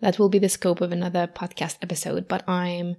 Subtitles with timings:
[0.00, 2.96] that will be the scope of another podcast episode, but I'm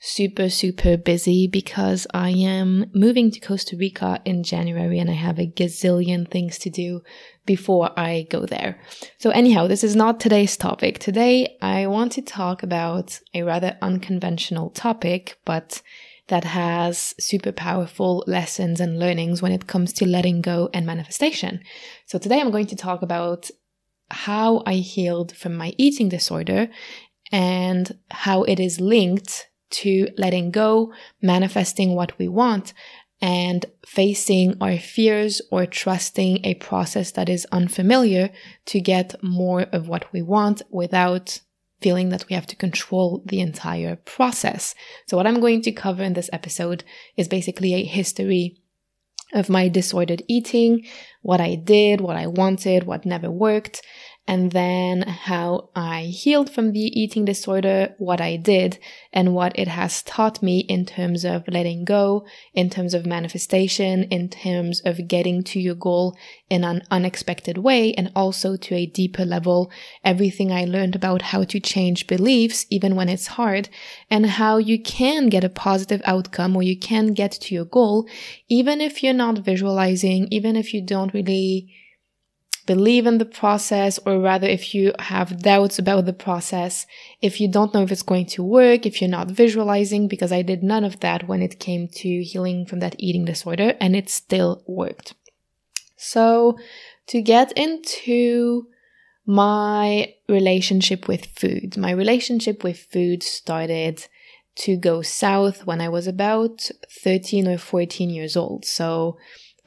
[0.00, 5.38] super, super busy because I am moving to Costa Rica in January and I have
[5.38, 7.02] a gazillion things to do
[7.44, 8.80] before I go there.
[9.18, 10.98] So, anyhow, this is not today's topic.
[10.98, 15.82] Today, I want to talk about a rather unconventional topic, but
[16.28, 21.60] that has super powerful lessons and learnings when it comes to letting go and manifestation.
[22.06, 23.50] So, today I'm going to talk about
[24.10, 26.68] how I healed from my eating disorder
[27.32, 32.72] and how it is linked to letting go, manifesting what we want,
[33.22, 38.30] and facing our fears or trusting a process that is unfamiliar
[38.66, 41.40] to get more of what we want without
[41.80, 44.74] feeling that we have to control the entire process.
[45.06, 46.84] So, what I'm going to cover in this episode
[47.16, 48.56] is basically a history
[49.32, 50.86] of my disordered eating,
[51.22, 53.82] what I did, what I wanted, what never worked,
[54.30, 58.78] and then how I healed from the eating disorder, what I did,
[59.12, 64.04] and what it has taught me in terms of letting go, in terms of manifestation,
[64.04, 66.16] in terms of getting to your goal
[66.48, 69.68] in an unexpected way, and also to a deeper level,
[70.04, 73.68] everything I learned about how to change beliefs, even when it's hard,
[74.08, 78.08] and how you can get a positive outcome or you can get to your goal,
[78.48, 81.74] even if you're not visualizing, even if you don't really
[82.66, 86.86] believe in the process, or rather, if you have doubts about the process,
[87.20, 90.42] if you don't know if it's going to work, if you're not visualizing, because I
[90.42, 94.08] did none of that when it came to healing from that eating disorder, and it
[94.08, 95.14] still worked.
[95.96, 96.58] So,
[97.08, 98.66] to get into
[99.26, 104.06] my relationship with food, my relationship with food started
[104.56, 106.68] to go south when I was about
[107.02, 108.64] 13 or 14 years old.
[108.64, 109.18] So,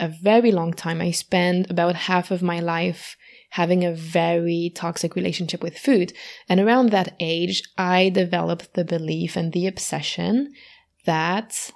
[0.03, 1.01] a very long time.
[1.01, 3.15] I spent about half of my life
[3.51, 6.11] having a very toxic relationship with food.
[6.49, 10.53] And around that age, I developed the belief and the obsession
[11.05, 11.71] that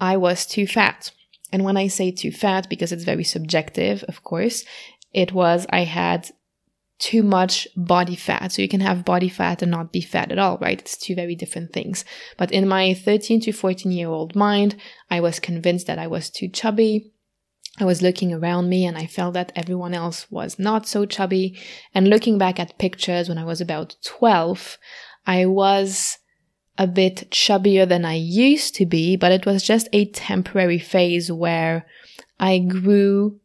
[0.00, 1.12] I was too fat.
[1.52, 4.64] And when I say too fat, because it's very subjective, of course,
[5.12, 6.30] it was I had
[6.98, 8.52] too much body fat.
[8.52, 10.80] So you can have body fat and not be fat at all, right?
[10.80, 12.04] It's two very different things.
[12.36, 14.76] But in my 13 to 14 year old mind,
[15.10, 17.12] I was convinced that I was too chubby.
[17.78, 21.58] I was looking around me and I felt that everyone else was not so chubby.
[21.94, 24.78] And looking back at pictures when I was about 12,
[25.26, 26.18] I was
[26.76, 31.32] a bit chubbier than I used to be, but it was just a temporary phase
[31.32, 31.86] where
[32.38, 33.40] I grew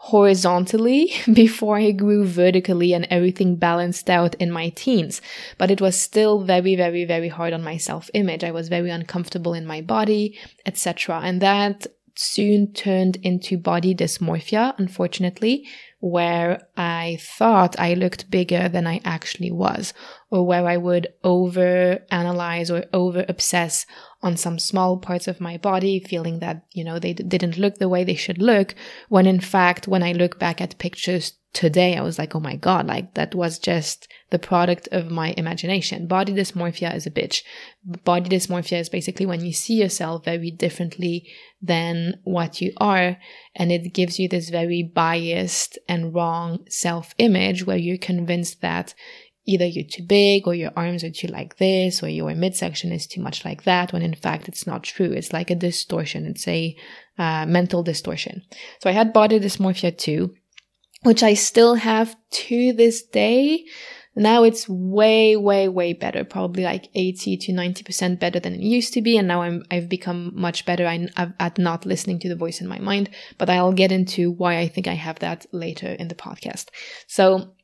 [0.00, 5.20] horizontally before I grew vertically and everything balanced out in my teens.
[5.58, 8.44] But it was still very, very, very hard on my self image.
[8.44, 11.20] I was very uncomfortable in my body, etc.
[11.22, 11.86] And that
[12.20, 15.64] soon turned into body dysmorphia, unfortunately,
[16.00, 19.94] where I thought I looked bigger than I actually was,
[20.28, 23.86] or where I would over analyze or over obsess
[24.20, 27.78] on some small parts of my body, feeling that, you know, they d- didn't look
[27.78, 28.74] the way they should look,
[29.08, 32.56] when in fact, when I look back at pictures today, I was like, oh my
[32.56, 36.06] God, like that was just the product of my imagination.
[36.06, 37.42] Body dysmorphia is a bitch.
[38.04, 41.26] Body dysmorphia is basically when you see yourself very differently
[41.62, 43.16] than what you are.
[43.54, 48.94] And it gives you this very biased and wrong self image where you're convinced that
[49.46, 53.06] either you're too big or your arms are too like this or your midsection is
[53.06, 55.10] too much like that when in fact it's not true.
[55.10, 56.26] It's like a distortion.
[56.26, 56.76] It's a
[57.18, 58.42] uh, mental distortion.
[58.80, 60.34] So I had body dysmorphia too
[61.02, 63.64] which I still have to this day.
[64.16, 68.92] Now it's way, way, way better, probably like 80 to 90% better than it used
[68.94, 69.16] to be.
[69.16, 72.80] And now I'm, I've become much better at not listening to the voice in my
[72.80, 76.66] mind, but I'll get into why I think I have that later in the podcast.
[77.06, 77.54] So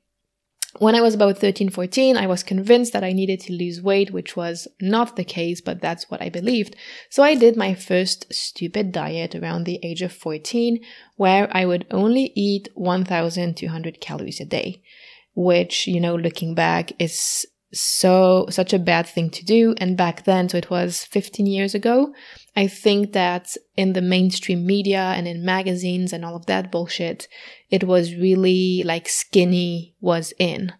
[0.78, 4.12] when I was about 13, 14, I was convinced that I needed to lose weight,
[4.12, 6.76] which was not the case, but that's what I believed.
[7.10, 10.80] So I did my first stupid diet around the age of 14,
[11.16, 14.82] where I would only eat 1,200 calories a day,
[15.34, 19.74] which, you know, looking back is so, such a bad thing to do.
[19.78, 22.14] And back then, so it was 15 years ago,
[22.56, 27.28] I think that in the mainstream media and in magazines and all of that bullshit,
[27.70, 30.72] it was really like skinny was in.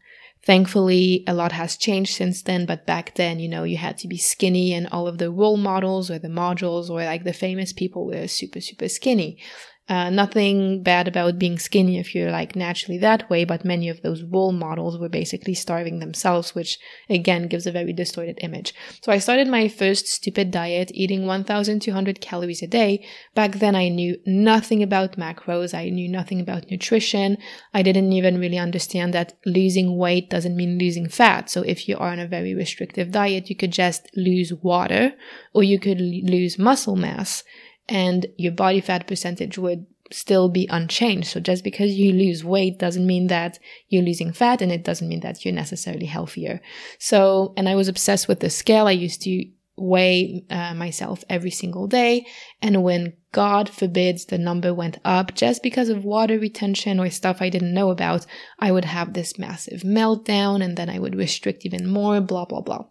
[0.44, 4.08] Thankfully, a lot has changed since then, but back then, you know, you had to
[4.08, 7.72] be skinny and all of the role models or the modules or like the famous
[7.72, 9.38] people were super, super skinny.
[9.86, 14.00] Uh, nothing bad about being skinny if you're like naturally that way, but many of
[14.00, 16.78] those role models were basically starving themselves, which
[17.10, 18.72] again gives a very distorted image.
[19.02, 23.04] So I started my first stupid diet eating 1200 calories a day.
[23.34, 25.74] Back then I knew nothing about macros.
[25.74, 27.36] I knew nothing about nutrition.
[27.74, 31.50] I didn't even really understand that losing weight doesn't mean losing fat.
[31.50, 35.12] So if you are on a very restrictive diet, you could just lose water
[35.52, 37.44] or you could lose muscle mass
[37.88, 41.28] and your body fat percentage would still be unchanged.
[41.28, 43.58] So just because you lose weight doesn't mean that
[43.88, 46.60] you're losing fat and it doesn't mean that you're necessarily healthier.
[46.98, 48.86] So, and I was obsessed with the scale.
[48.86, 49.46] I used to
[49.76, 52.26] weigh uh, myself every single day.
[52.62, 57.42] And when God forbids the number went up just because of water retention or stuff
[57.42, 58.26] I didn't know about,
[58.60, 62.60] I would have this massive meltdown and then I would restrict even more, blah, blah,
[62.60, 62.84] blah.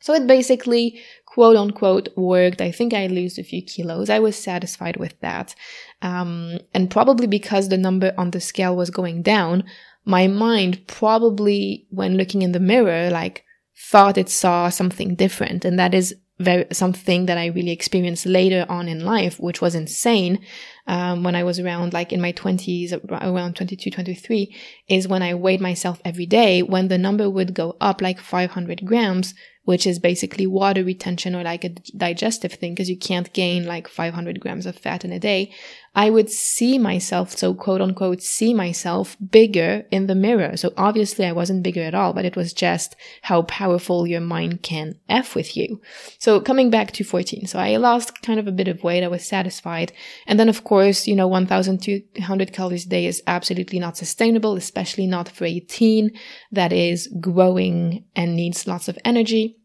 [0.00, 1.00] So it basically
[1.38, 2.60] quote unquote worked.
[2.60, 4.10] I think I lost a few kilos.
[4.10, 5.54] I was satisfied with that.
[6.02, 9.62] Um, and probably because the number on the scale was going down,
[10.04, 13.44] my mind probably, when looking in the mirror, like
[13.76, 15.64] thought it saw something different.
[15.64, 19.76] And that is very, something that I really experienced later on in life, which was
[19.76, 20.40] insane.
[20.88, 24.56] Um, when I was around like in my twenties, around 22, 23,
[24.88, 28.84] is when I weighed myself every day when the number would go up like 500
[28.84, 29.34] grams
[29.68, 33.86] which is basically water retention or like a digestive thing because you can't gain like
[33.86, 35.52] 500 grams of fat in a day.
[35.94, 40.56] I would see myself, so quote unquote, see myself bigger in the mirror.
[40.56, 44.62] So obviously I wasn't bigger at all, but it was just how powerful your mind
[44.62, 45.82] can F with you.
[46.18, 47.46] So coming back to 14.
[47.46, 49.04] So I lost kind of a bit of weight.
[49.04, 49.92] I was satisfied.
[50.26, 55.06] And then of course, you know, 1200 calories a day is absolutely not sustainable, especially
[55.06, 56.10] not for a teen
[56.52, 59.56] that is growing and needs lots of energy.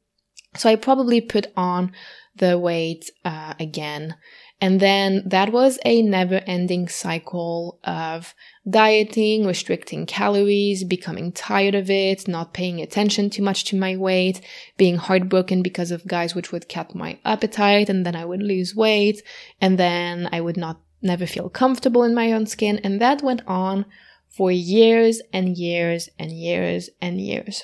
[0.55, 1.91] So I probably put on
[2.35, 4.15] the weight uh, again.
[4.61, 8.33] And then that was a never ending cycle of
[8.69, 14.39] dieting, restricting calories, becoming tired of it, not paying attention too much to my weight,
[14.77, 18.73] being heartbroken because of guys which would cut my appetite and then I would lose
[18.73, 19.21] weight
[19.59, 22.79] and then I would not never feel comfortable in my own skin.
[22.83, 23.85] And that went on
[24.29, 27.63] for years and years and years and years.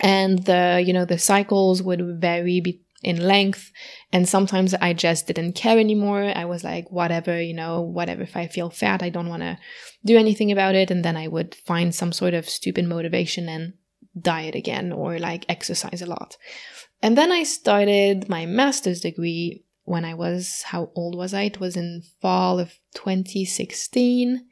[0.00, 3.72] And the you know the cycles would vary be- in length
[4.12, 6.32] and sometimes i just didn't care anymore.
[6.34, 8.22] I was like whatever you know whatever.
[8.22, 9.58] If i feel fat i don't want to
[10.04, 10.90] do anything about it.
[10.90, 13.74] And then i would find some sort of stupid motivation and
[14.18, 16.36] diet again or like exercise a lot.
[17.02, 21.60] And then i started my master's degree when i was how old was i it
[21.60, 24.46] was in fall of 2016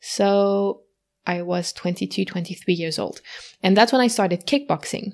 [0.00, 0.82] so
[1.26, 3.20] I was 22, 23 years old.
[3.62, 5.12] And that's when I started kickboxing.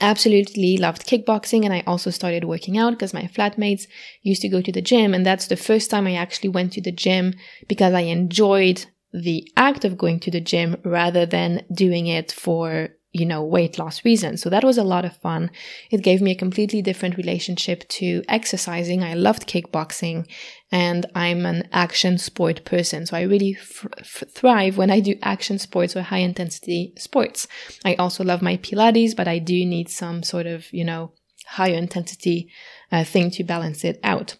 [0.00, 1.64] Absolutely loved kickboxing.
[1.64, 3.86] And I also started working out because my flatmates
[4.22, 5.14] used to go to the gym.
[5.14, 7.34] And that's the first time I actually went to the gym
[7.68, 12.90] because I enjoyed the act of going to the gym rather than doing it for
[13.12, 14.40] you know, weight loss reasons.
[14.40, 15.50] So that was a lot of fun.
[15.90, 19.02] It gave me a completely different relationship to exercising.
[19.02, 20.26] I loved kickboxing
[20.70, 23.04] and I'm an action sport person.
[23.04, 27.46] So I really f- f- thrive when I do action sports or high intensity sports.
[27.84, 31.12] I also love my Pilates, but I do need some sort of, you know,
[31.46, 32.50] higher intensity
[32.90, 34.36] uh, thing to balance it out.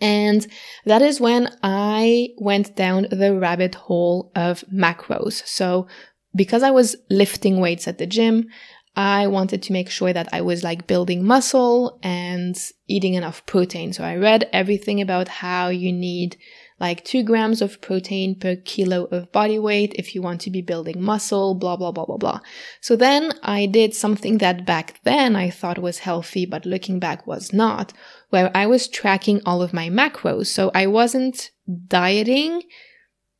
[0.00, 0.46] And
[0.84, 5.46] that is when I went down the rabbit hole of macros.
[5.46, 5.86] So
[6.34, 8.46] because I was lifting weights at the gym,
[8.94, 12.58] I wanted to make sure that I was like building muscle and
[12.88, 13.92] eating enough protein.
[13.94, 16.36] So I read everything about how you need
[16.78, 20.60] like two grams of protein per kilo of body weight if you want to be
[20.60, 22.40] building muscle, blah, blah, blah, blah, blah.
[22.80, 27.26] So then I did something that back then I thought was healthy, but looking back
[27.26, 27.94] was not,
[28.28, 30.48] where I was tracking all of my macros.
[30.48, 31.50] So I wasn't
[31.86, 32.62] dieting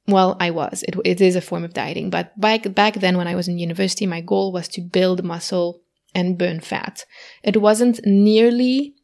[0.06, 0.82] well, I was.
[0.88, 3.58] It, it is a form of dieting, but back back then when I was in
[3.58, 5.80] university, my goal was to build muscle
[6.14, 7.04] and burn fat.
[7.42, 8.94] It wasn't nearly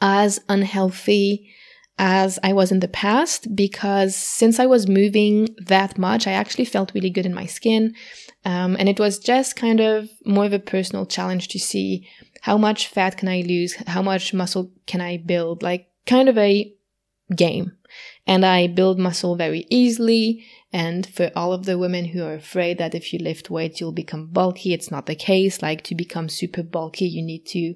[0.00, 1.50] as unhealthy
[1.98, 6.64] as I was in the past because since I was moving that much, I actually
[6.64, 7.94] felt really good in my skin.
[8.44, 12.08] Um, and it was just kind of more of a personal challenge to see
[12.40, 13.74] how much fat can I lose?
[13.86, 15.62] How much muscle can I build?
[15.62, 16.72] Like kind of a
[17.34, 17.72] game
[18.26, 20.44] and I build muscle very easily.
[20.72, 23.92] And for all of the women who are afraid that if you lift weight, you'll
[23.92, 25.62] become bulky, it's not the case.
[25.62, 27.74] Like to become super bulky, you need to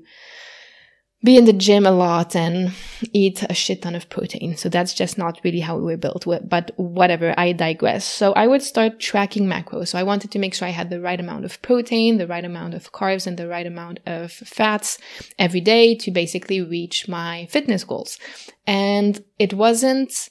[1.22, 2.72] be in the gym a lot and
[3.12, 4.56] eat a shit ton of protein.
[4.56, 6.24] So that's just not really how we were built.
[6.24, 8.04] But whatever, I digress.
[8.04, 9.88] So I would start tracking macros.
[9.88, 12.44] So I wanted to make sure I had the right amount of protein, the right
[12.44, 14.98] amount of carbs, and the right amount of fats
[15.40, 18.16] every day to basically reach my fitness goals.
[18.64, 20.30] And it wasn't,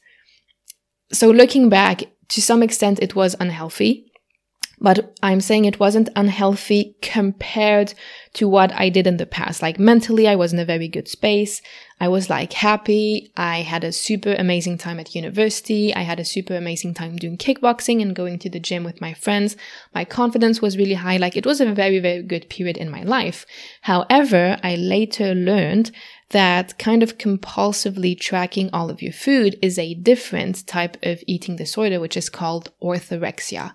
[1.12, 4.12] so looking back, to some extent, it was unhealthy
[4.80, 7.94] but I'm saying it wasn't unhealthy compared
[8.34, 9.62] to what I did in the past.
[9.62, 11.62] Like mentally, I was in a very good space.
[12.00, 13.32] I was like happy.
[13.36, 15.96] I had a super amazing time at university.
[15.96, 19.16] I had a super amazing time doing kickboxing and going to the gym with my
[19.16, 19.58] friends.
[19.96, 21.18] My confidence was really high.
[21.18, 23.48] Like it was a very, very good period in my life.
[23.82, 25.92] However, I later learned
[26.30, 31.56] that kind of compulsively tracking all of your food is a different type of eating
[31.56, 33.74] disorder, which is called orthorexia.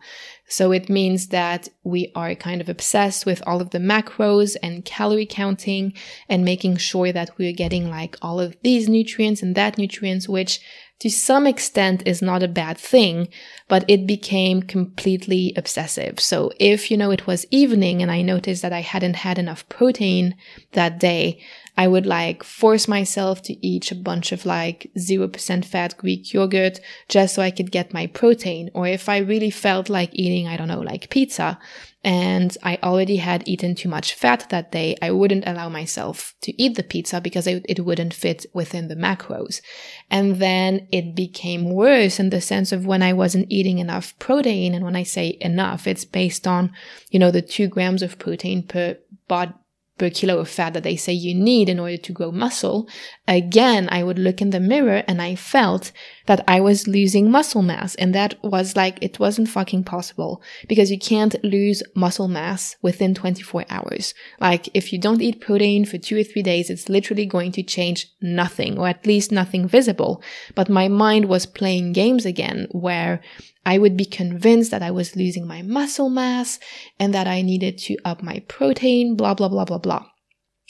[0.52, 4.84] So it means that we are kind of obsessed with all of the macros and
[4.84, 5.94] calorie counting
[6.28, 10.60] and making sure that we're getting like all of these nutrients and that nutrients, which
[11.00, 13.28] to some extent is not a bad thing,
[13.66, 16.20] but it became completely obsessive.
[16.20, 19.66] So if, you know, it was evening and I noticed that I hadn't had enough
[19.70, 20.36] protein
[20.72, 21.40] that day,
[21.76, 26.78] I would like force myself to eat a bunch of like 0% fat Greek yogurt
[27.08, 28.70] just so I could get my protein.
[28.74, 31.58] Or if I really felt like eating, I don't know, like pizza
[32.04, 36.62] and I already had eaten too much fat that day, I wouldn't allow myself to
[36.62, 39.62] eat the pizza because it, it wouldn't fit within the macros.
[40.10, 44.74] And then it became worse in the sense of when I wasn't eating enough protein.
[44.74, 46.72] And when I say enough, it's based on,
[47.10, 48.98] you know, the two grams of protein per
[49.28, 49.52] body
[49.98, 52.88] per kilo of fat that they say you need in order to grow muscle,
[53.28, 55.92] again, I would look in the mirror and I felt
[56.26, 57.94] that I was losing muscle mass.
[57.96, 63.14] And that was like, it wasn't fucking possible because you can't lose muscle mass within
[63.14, 64.14] 24 hours.
[64.40, 67.62] Like, if you don't eat protein for two or three days, it's literally going to
[67.62, 70.22] change nothing or at least nothing visible.
[70.54, 73.20] But my mind was playing games again where
[73.64, 76.58] I would be convinced that I was losing my muscle mass
[76.98, 80.06] and that I needed to up my protein, blah, blah, blah, blah, blah.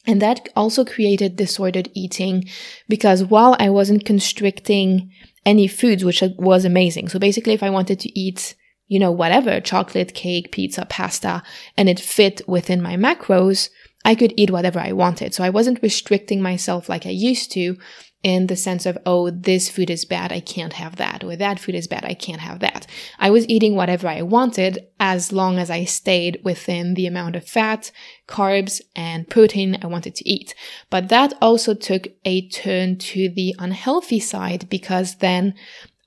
[0.07, 2.45] And that also created disordered eating
[2.89, 5.11] because while I wasn't constricting
[5.45, 7.09] any foods, which was amazing.
[7.09, 8.55] So basically, if I wanted to eat,
[8.87, 11.43] you know, whatever, chocolate, cake, pizza, pasta,
[11.77, 13.71] and it fit within my macros,
[14.05, 15.35] I could eat whatever I wanted.
[15.35, 17.77] So I wasn't restricting myself like I used to
[18.23, 21.59] in the sense of, oh, this food is bad, I can't have that, or that
[21.59, 22.87] food is bad, I can't have that.
[23.19, 27.49] I was eating whatever I wanted as long as I stayed within the amount of
[27.49, 27.91] fat,
[28.29, 30.55] carbs, and protein I wanted to eat.
[30.89, 35.55] But that also took a turn to the unhealthy side because then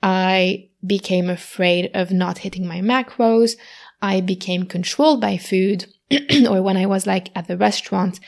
[0.01, 3.57] I became afraid of not hitting my macros.
[4.01, 5.87] I became controlled by food,
[6.49, 8.21] or when I was like at the restaurant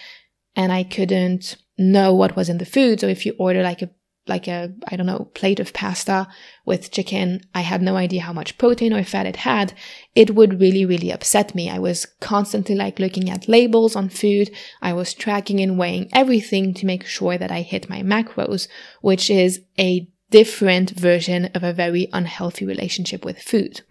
[0.56, 3.00] and I couldn't know what was in the food.
[3.00, 3.90] So if you order like a
[4.28, 6.28] like a I don't know plate of pasta
[6.66, 9.74] with chicken, I had no idea how much protein or fat it had.
[10.16, 11.70] It would really really upset me.
[11.70, 14.52] I was constantly like looking at labels on food.
[14.82, 18.68] I was tracking and weighing everything to make sure that I hit my macros,
[19.02, 23.82] which is a different version of a very unhealthy relationship with food.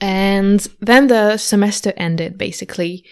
[0.00, 3.04] And then the semester ended basically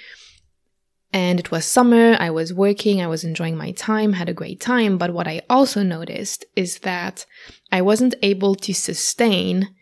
[1.14, 4.58] and it was summer, I was working, I was enjoying my time, had a great
[4.58, 4.98] time.
[4.98, 7.24] But what I also noticed is that
[7.70, 9.72] I wasn't able to sustain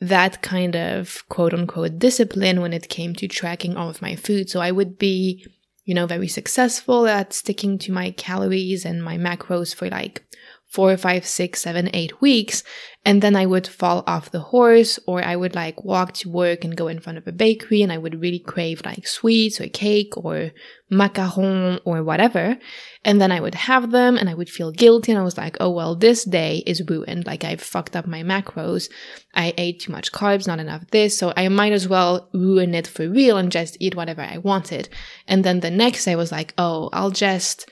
[0.00, 4.48] that kind of quote unquote discipline when it came to tracking all of my food.
[4.48, 5.46] So I would be,
[5.84, 10.24] you know, very successful at sticking to my calories and my macros for like
[10.68, 12.62] four, five, six, seven, eight weeks.
[13.04, 16.62] And then I would fall off the horse or I would like walk to work
[16.62, 19.68] and go in front of a bakery and I would really crave like sweets or
[19.68, 20.50] cake or
[20.92, 22.58] macaron or whatever.
[23.02, 25.56] And then I would have them and I would feel guilty and I was like,
[25.58, 27.24] oh, well, this day is ruined.
[27.26, 28.90] Like I've fucked up my macros.
[29.34, 31.16] I ate too much carbs, not enough this.
[31.16, 34.90] So I might as well ruin it for real and just eat whatever I wanted.
[35.26, 37.70] And then the next day I was like, oh, I'll just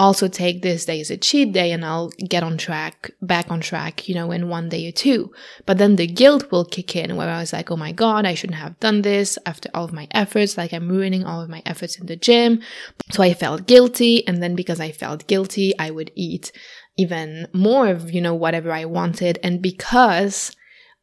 [0.00, 3.60] also take this day as a cheat day and I'll get on track, back on
[3.60, 5.32] track, you know, in one day or two.
[5.64, 8.34] But then the guilt will kick in where I was like, oh my God, I
[8.34, 10.56] shouldn't have done this after all of my efforts.
[10.56, 12.62] Like I'm ruining all of my efforts in the gym.
[13.10, 14.26] So I felt guilty.
[14.26, 16.50] And then because I felt guilty, I would eat
[16.96, 19.38] even more of, you know, whatever I wanted.
[19.42, 20.56] And because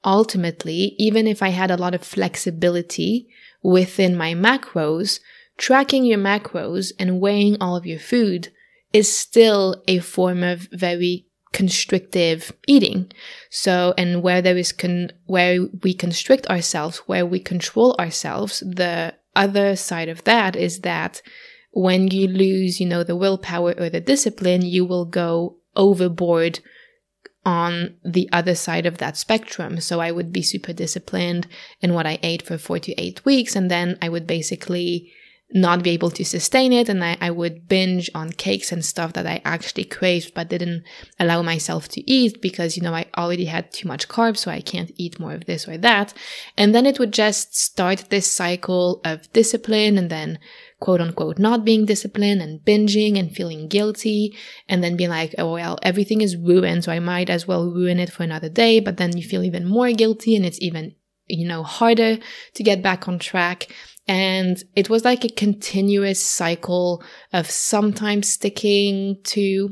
[0.04, 3.30] ultimately, even if I had a lot of flexibility
[3.62, 5.20] within my macros,
[5.58, 8.50] tracking your macros and weighing all of your food
[8.94, 13.12] is still a form of very constrictive eating.
[13.50, 19.16] So, and where there is con, where we constrict ourselves, where we control ourselves, the
[19.36, 21.22] other side of that is that
[21.72, 26.60] when you lose, you know, the willpower or the discipline, you will go overboard
[27.46, 29.80] on the other side of that spectrum.
[29.80, 31.48] So I would be super disciplined
[31.82, 33.56] in what I ate for four to eight weeks.
[33.56, 35.12] And then I would basically
[35.52, 36.90] not be able to sustain it.
[36.90, 40.84] And I, I would binge on cakes and stuff that I actually craved, but didn't
[41.20, 44.38] allow myself to eat because, you know, I already had too much carbs.
[44.38, 46.14] So I can't eat more of this or that.
[46.56, 50.38] And then it would just start this cycle of discipline and then
[50.80, 54.36] quote unquote not being disciplined and binging and feeling guilty
[54.68, 56.84] and then being like, oh, well, everything is ruined.
[56.84, 58.80] So I might as well ruin it for another day.
[58.80, 62.20] But then you feel even more guilty and it's even, you know, harder
[62.54, 63.68] to get back on track.
[64.10, 69.70] And it was like a continuous cycle of sometimes sticking to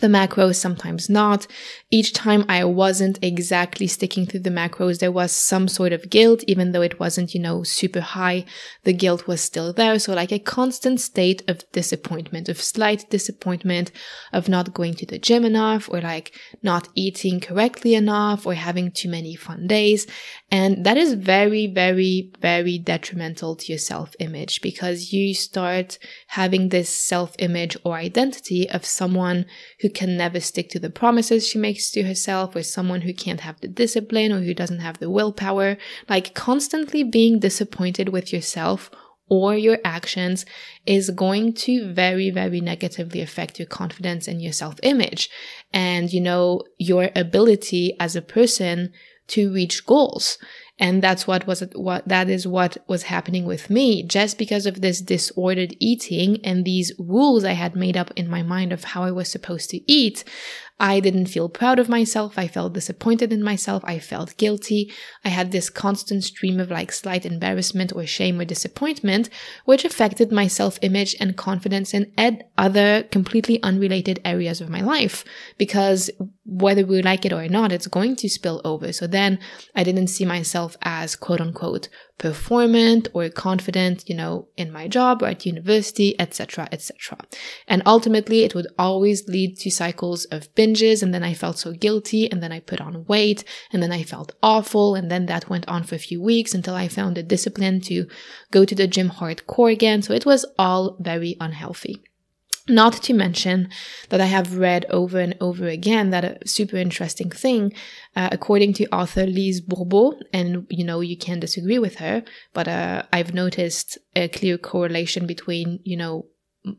[0.00, 1.46] the macros, sometimes not.
[1.90, 6.42] Each time I wasn't exactly sticking to the macros, there was some sort of guilt,
[6.48, 8.44] even though it wasn't, you know, super high.
[8.82, 9.98] The guilt was still there.
[10.00, 13.92] So like a constant state of disappointment, of slight disappointment,
[14.32, 18.90] of not going to the gym enough, or like not eating correctly enough, or having
[18.90, 20.08] too many fun days.
[20.50, 25.98] And that is very, very, very detrimental to your self image because you start
[26.28, 29.46] having this self image or identity of someone
[29.84, 33.40] who can never stick to the promises she makes to herself, or someone who can't
[33.40, 35.76] have the discipline or who doesn't have the willpower.
[36.08, 38.90] Like constantly being disappointed with yourself
[39.28, 40.46] or your actions
[40.86, 45.28] is going to very, very negatively affect your confidence and your self image
[45.70, 48.90] and, you know, your ability as a person
[49.26, 50.38] to reach goals.
[50.78, 54.80] And that's what was what that is what was happening with me just because of
[54.80, 59.04] this disordered eating and these rules I had made up in my mind of how
[59.04, 60.24] I was supposed to eat.
[60.80, 62.36] I didn't feel proud of myself.
[62.36, 63.84] I felt disappointed in myself.
[63.86, 64.92] I felt guilty.
[65.24, 69.30] I had this constant stream of like slight embarrassment or shame or disappointment,
[69.66, 74.80] which affected my self image and confidence in ed- other completely unrelated areas of my
[74.80, 75.24] life.
[75.58, 76.10] Because
[76.44, 78.92] whether we like it or not, it's going to spill over.
[78.92, 79.38] So then
[79.76, 85.22] I didn't see myself as quote unquote performant or confident, you know, in my job
[85.22, 87.18] or at university, etc., etc.
[87.66, 91.72] And ultimately, it would always lead to cycles of binges, and then I felt so
[91.72, 95.50] guilty, and then I put on weight, and then I felt awful, and then that
[95.50, 98.06] went on for a few weeks until I found the discipline to
[98.50, 100.02] go to the gym hardcore again.
[100.02, 102.02] So it was all very unhealthy.
[102.66, 103.68] Not to mention
[104.08, 107.74] that I have read over and over again that a super interesting thing,
[108.16, 112.24] uh, according to author Lise Bourbeau, and you know, you can disagree with her,
[112.54, 116.26] but uh, I've noticed a clear correlation between, you know,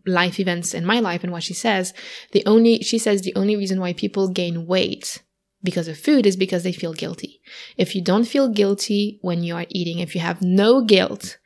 [0.08, 1.93] life events in my life and what she says.
[2.32, 5.21] The only, she says the only reason why people gain weight
[5.63, 7.41] because of food is because they feel guilty.
[7.78, 11.38] If you don't feel guilty when you are eating, if you have no guilt,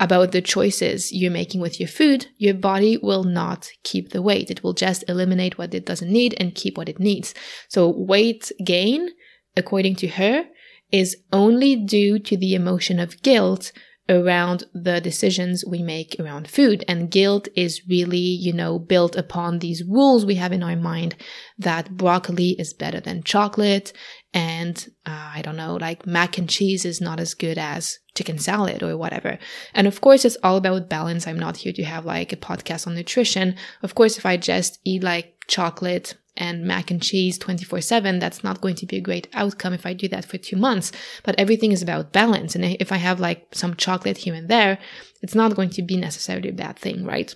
[0.00, 4.50] about the choices you're making with your food, your body will not keep the weight.
[4.50, 7.34] It will just eliminate what it doesn't need and keep what it needs.
[7.68, 9.10] So weight gain,
[9.56, 10.46] according to her,
[10.90, 13.72] is only due to the emotion of guilt
[14.08, 16.84] around the decisions we make around food.
[16.88, 21.14] And guilt is really, you know, built upon these rules we have in our mind
[21.58, 23.92] that broccoli is better than chocolate
[24.32, 28.38] and uh, I don't know, like mac and cheese is not as good as chicken
[28.38, 29.38] salad or whatever.
[29.74, 31.26] And of course, it's all about balance.
[31.26, 33.56] I'm not here to have like a podcast on nutrition.
[33.82, 38.44] Of course, if I just eat like chocolate and mac and cheese 24 7, that's
[38.44, 40.92] not going to be a great outcome if I do that for two months.
[41.24, 42.54] But everything is about balance.
[42.54, 44.78] And if I have like some chocolate here and there,
[45.22, 47.34] it's not going to be necessarily a bad thing, right?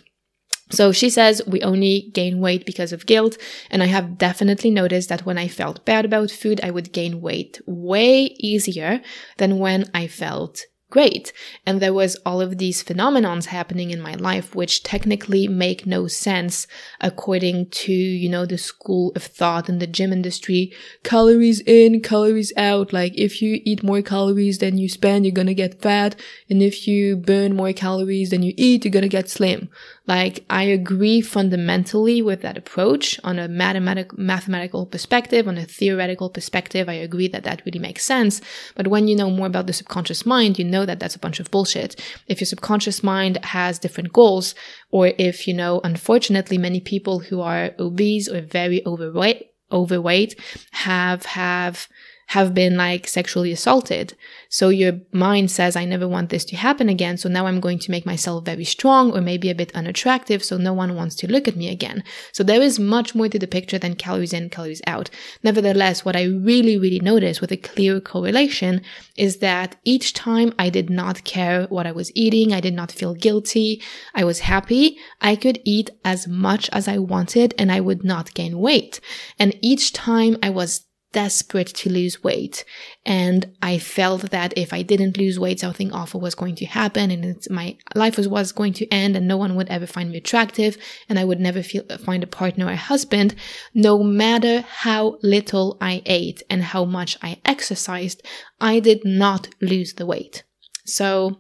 [0.71, 3.37] So she says we only gain weight because of guilt.
[3.71, 7.21] And I have definitely noticed that when I felt bad about food, I would gain
[7.21, 9.01] weight way easier
[9.37, 11.33] than when I felt great.
[11.67, 16.07] And there was all of these phenomenons happening in my life, which technically make no
[16.07, 16.69] sense
[17.01, 20.73] according to, you know, the school of thought in the gym industry.
[21.03, 22.93] Calories in, calories out.
[22.93, 26.15] Like if you eat more calories than you spend, you're gonna get fat.
[26.49, 29.71] And if you burn more calories than you eat, you're gonna get slim.
[30.07, 36.29] Like I agree fundamentally with that approach on a mathematic, mathematical perspective, on a theoretical
[36.29, 36.91] perspective.
[36.91, 38.43] I agree that that really makes sense.
[38.75, 41.41] But when you know more about the subconscious mind, you know that that's a bunch
[41.41, 41.99] of bullshit.
[42.27, 44.55] If your subconscious mind has different goals,
[44.91, 50.39] or if, you know, unfortunately, many people who are obese or very overweight, overweight
[50.73, 51.89] have, have,
[52.29, 54.17] have been like sexually assaulted.
[54.49, 57.17] So your mind says, I never want this to happen again.
[57.17, 60.43] So now I'm going to make myself very strong or maybe a bit unattractive.
[60.43, 62.03] So no one wants to look at me again.
[62.33, 65.11] So there is much more to the picture than calories in, calories out.
[65.43, 68.83] Nevertheless, what I really, really noticed with a clear correlation
[69.17, 72.93] is that each time I did not care what I was eating, I did not
[72.93, 73.83] feel guilty,
[74.15, 78.35] I was happy, I could eat as much as I wanted and I would not
[78.35, 79.01] gain weight.
[79.39, 82.65] And each time I was desperate to lose weight.
[83.07, 87.11] And I felt that if I didn't lose weight, something awful was going to happen
[87.11, 90.19] and my life was, was going to end and no one would ever find me
[90.19, 90.77] attractive
[91.09, 93.37] and I would never feel, find a partner or a husband.
[93.73, 98.21] No matter how little I ate and how much I exercised,
[98.61, 100.43] I did not lose the weight.
[100.85, 101.39] So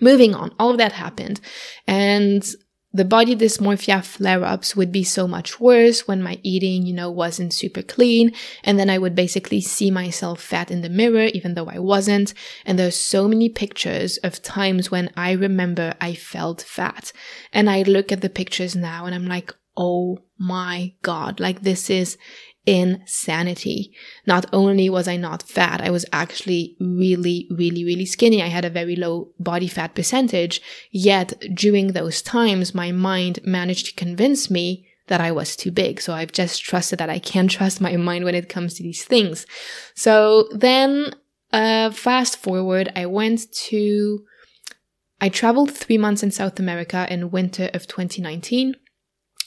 [0.00, 1.40] moving on, all of that happened.
[1.86, 2.42] And
[2.94, 7.10] the body dysmorphia flare ups would be so much worse when my eating, you know,
[7.10, 8.32] wasn't super clean.
[8.64, 12.34] And then I would basically see myself fat in the mirror, even though I wasn't.
[12.66, 17.12] And there's so many pictures of times when I remember I felt fat.
[17.52, 21.88] And I look at the pictures now and I'm like, oh my God, like this
[21.88, 22.18] is
[22.66, 23.92] insanity.
[24.26, 28.42] Not only was I not fat, I was actually really, really, really skinny.
[28.42, 30.60] I had a very low body fat percentage.
[30.90, 36.00] Yet during those times, my mind managed to convince me that I was too big.
[36.00, 39.04] So I've just trusted that I can trust my mind when it comes to these
[39.04, 39.46] things.
[39.94, 41.14] So then,
[41.52, 44.24] uh, fast forward, I went to,
[45.20, 48.76] I traveled three months in South America in winter of 2019.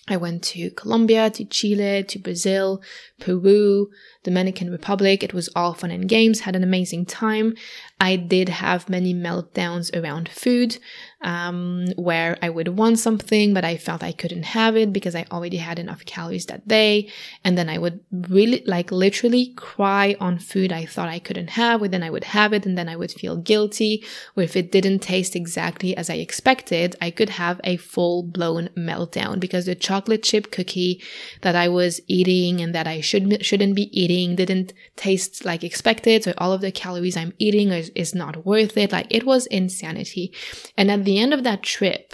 [0.07, 2.81] I went to Colombia, to Chile, to Brazil,
[3.19, 3.89] Peru,
[4.23, 5.23] Dominican Republic.
[5.23, 7.55] It was all fun and games, had an amazing time.
[7.99, 10.77] I did have many meltdowns around food,
[11.25, 15.25] um, where I would want something, but I felt I couldn't have it because I
[15.31, 17.09] already had enough calories that day.
[17.43, 21.81] And then I would really, like, literally cry on food I thought I couldn't have,
[21.81, 24.05] or then I would have it and then I would feel guilty.
[24.37, 28.69] Or if it didn't taste exactly as I expected, I could have a full blown
[28.77, 31.01] meltdown because the chocolate chip cookie
[31.41, 36.23] that I was eating and that I should, shouldn't be eating didn't taste like expected.
[36.23, 38.91] So all of the calories I'm eating is, is not worth it.
[38.91, 40.31] Like it was insanity.
[40.77, 42.13] And at the end of that trip,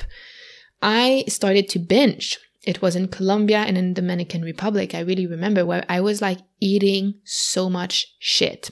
[0.82, 2.38] I started to binge.
[2.64, 4.94] It was in Colombia and in Dominican Republic.
[4.94, 8.70] I really remember where I was like eating so much shit.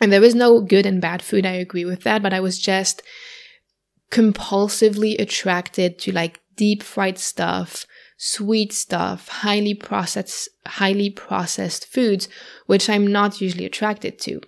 [0.00, 1.46] And there was no good and bad food.
[1.46, 3.02] I agree with that, but I was just
[4.10, 7.86] compulsively attracted to like deep fried stuff,
[8.16, 12.28] sweet stuff, highly processed, highly processed foods,
[12.66, 14.40] which I'm not usually attracted to,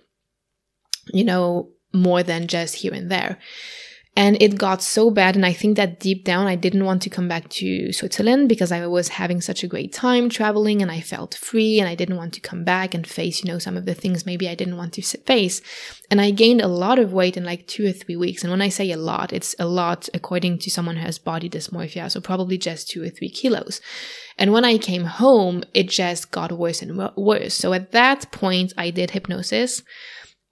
[1.13, 3.39] you know, more than just here and there.
[4.17, 5.35] And it got so bad.
[5.35, 8.71] And I think that deep down, I didn't want to come back to Switzerland because
[8.71, 12.15] I was having such a great time traveling and I felt free and I didn't
[12.15, 14.77] want to come back and face, you know, some of the things maybe I didn't
[14.77, 15.61] want to face.
[16.09, 18.41] And I gained a lot of weight in like two or three weeks.
[18.41, 21.49] And when I say a lot, it's a lot according to someone who has body
[21.49, 22.09] dysmorphia.
[22.09, 23.81] So probably just two or three kilos.
[24.37, 27.53] And when I came home, it just got worse and worse.
[27.53, 29.83] So at that point, I did hypnosis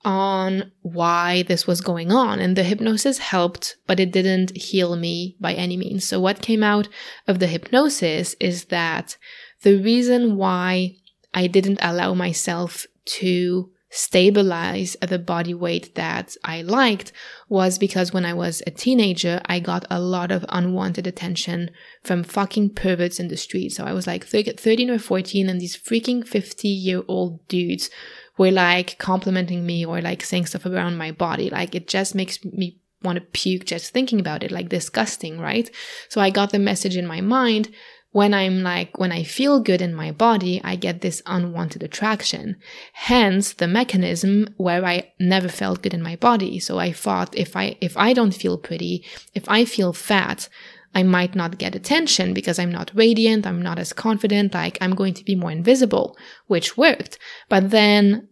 [0.05, 2.39] on why this was going on.
[2.39, 6.05] And the hypnosis helped, but it didn't heal me by any means.
[6.05, 6.87] So what came out
[7.27, 9.17] of the hypnosis is that
[9.61, 10.95] the reason why
[11.33, 17.11] I didn't allow myself to stabilize at the body weight that I liked
[17.47, 21.69] was because when I was a teenager, I got a lot of unwanted attention
[22.03, 23.69] from fucking perverts in the street.
[23.69, 27.91] So I was like 13 or 14 and these freaking 50 year old dudes
[28.37, 31.49] were like complimenting me or like saying stuff around my body.
[31.49, 35.69] Like it just makes me want to puke just thinking about it, like disgusting, right?
[36.09, 37.69] So I got the message in my mind
[38.13, 42.57] when I'm like, when I feel good in my body, I get this unwanted attraction.
[42.93, 46.59] Hence the mechanism where I never felt good in my body.
[46.59, 50.47] So I thought if I, if I don't feel pretty, if I feel fat,
[50.95, 54.95] I might not get attention because I'm not radiant, I'm not as confident, like I'm
[54.95, 57.17] going to be more invisible, which worked.
[57.49, 58.29] But then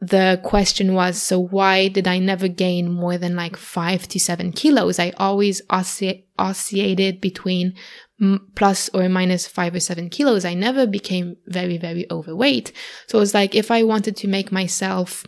[0.00, 4.50] the question was, so why did I never gain more than like five to seven
[4.50, 4.98] kilos?
[4.98, 7.74] I always osci- oscillated between
[8.56, 10.44] plus or minus five or seven kilos.
[10.44, 12.72] I never became very, very overweight.
[13.06, 15.24] So it was like, if I wanted to make myself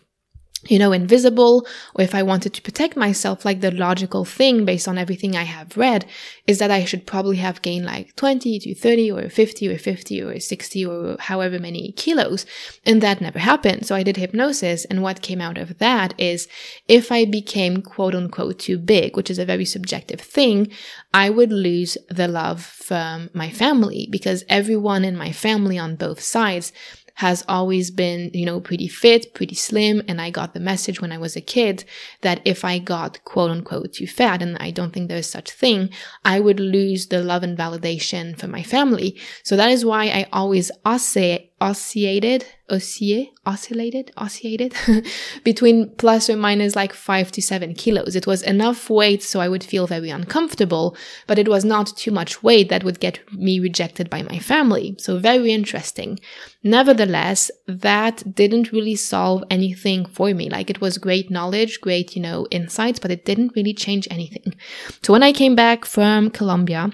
[0.67, 4.89] you know, invisible, or if I wanted to protect myself, like the logical thing based
[4.89, 6.07] on everything I have read
[6.47, 10.23] is that I should probably have gained like 20 to 30 or 50 or 50
[10.23, 12.47] or 60 or however many kilos.
[12.85, 13.87] And that never happened.
[13.87, 14.85] So I did hypnosis.
[14.87, 16.49] And what came out of that is
[16.89, 20.71] if I became quote unquote too big, which is a very subjective thing,
[21.13, 26.21] I would lose the love from my family because everyone in my family on both
[26.21, 26.73] sides
[27.15, 30.03] has always been, you know, pretty fit, pretty slim.
[30.09, 31.85] And I got the message when I was a kid
[32.23, 35.91] that if I got quote unquote too fat, and I don't think there's such thing,
[36.25, 39.17] I would lose the love and validation from my family.
[39.43, 44.75] So that is why I always oscillate oscillated, oscillate, oscillated, oscillated
[45.45, 48.15] between plus or minus like five to seven kilos.
[48.15, 50.95] It was enough weight so I would feel very uncomfortable,
[51.27, 54.95] but it was not too much weight that would get me rejected by my family.
[54.99, 56.21] So very interesting.
[56.63, 60.51] Nevertheless, that didn't really solve anything for me.
[60.51, 64.55] Like it was great knowledge, great, you know, insights, but it didn't really change anything.
[65.03, 66.91] So when I came back from Colombia,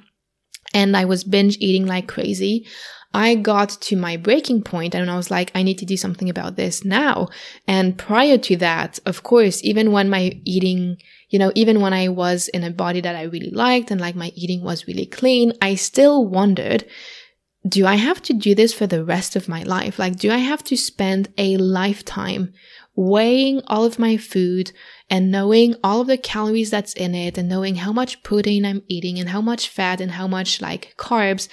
[0.72, 2.66] and I was binge eating like crazy.
[3.12, 6.28] I got to my breaking point and I was like, I need to do something
[6.28, 7.28] about this now.
[7.66, 10.96] And prior to that, of course, even when my eating,
[11.28, 14.14] you know, even when I was in a body that I really liked and like
[14.14, 16.86] my eating was really clean, I still wondered,
[17.68, 19.98] do I have to do this for the rest of my life?
[19.98, 22.52] Like, do I have to spend a lifetime
[22.94, 24.72] weighing all of my food
[25.08, 28.82] and knowing all of the calories that's in it and knowing how much protein I'm
[28.88, 31.48] eating and how much fat and how much like carbs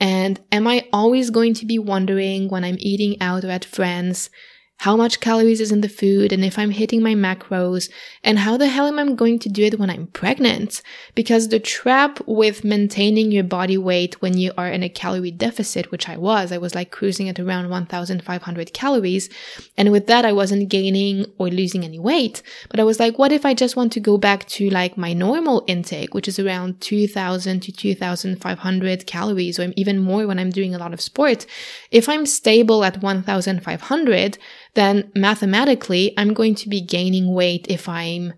[0.00, 4.30] and am I always going to be wondering when I'm eating out at friends,
[4.78, 7.90] how much calories is in the food and if I'm hitting my macros
[8.22, 10.82] and how the hell am I going to do it when I'm pregnant?
[11.16, 15.90] Because the trap with maintaining your body weight when you are in a calorie deficit,
[15.90, 19.28] which I was, I was like cruising at around 1500 calories.
[19.76, 22.42] And with that, I wasn't gaining or losing any weight.
[22.70, 25.12] But I was like, what if I just want to go back to like my
[25.12, 30.72] normal intake, which is around 2000 to 2500 calories or even more when I'm doing
[30.72, 31.46] a lot of sport?
[31.90, 34.38] If I'm stable at 1500,
[34.78, 38.34] then mathematically I'm going to be gaining weight if I'm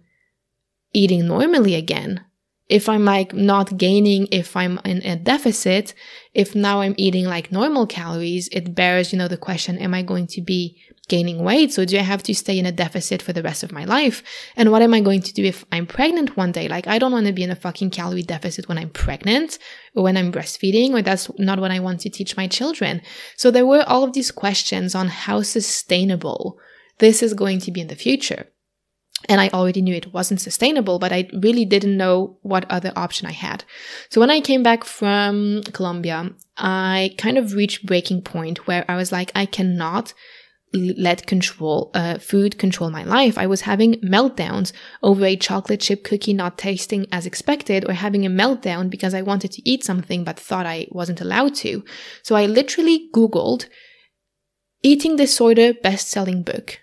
[0.92, 2.24] eating normally again.
[2.70, 5.92] If I'm like not gaining, if I'm in a deficit,
[6.35, 10.02] if now I'm eating like normal calories, it bears, you know, the question, am I
[10.02, 11.72] going to be gaining weight?
[11.72, 14.22] So do I have to stay in a deficit for the rest of my life?
[14.56, 16.68] And what am I going to do if I'm pregnant one day?
[16.68, 19.59] Like, I don't want to be in a fucking calorie deficit when I'm pregnant
[19.96, 23.02] or when I'm breastfeeding, or that's not what I want to teach my children.
[23.37, 26.56] So there were all of these questions on how sustainable
[26.98, 28.46] this is going to be in the future.
[29.28, 33.26] And I already knew it wasn't sustainable, but I really didn't know what other option
[33.26, 33.64] I had.
[34.09, 38.96] So when I came back from Colombia, I kind of reached breaking point where I
[38.96, 40.14] was like, I cannot
[40.72, 43.37] let control uh, food control my life.
[43.37, 48.24] I was having meltdowns over a chocolate chip cookie not tasting as expected or having
[48.24, 51.85] a meltdown because i wanted to eat something but thought i wasn't allowed to.
[52.22, 53.66] So i literally googled
[54.83, 56.78] eating disorder best-selling book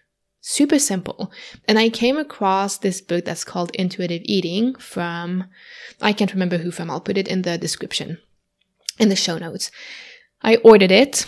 [0.48, 1.32] super simple.
[1.68, 5.46] And i came across this book that's called intuitive eating from
[6.02, 8.18] i can't remember who from i'll put it in the description
[9.00, 9.72] in the show notes.
[10.42, 11.26] I ordered it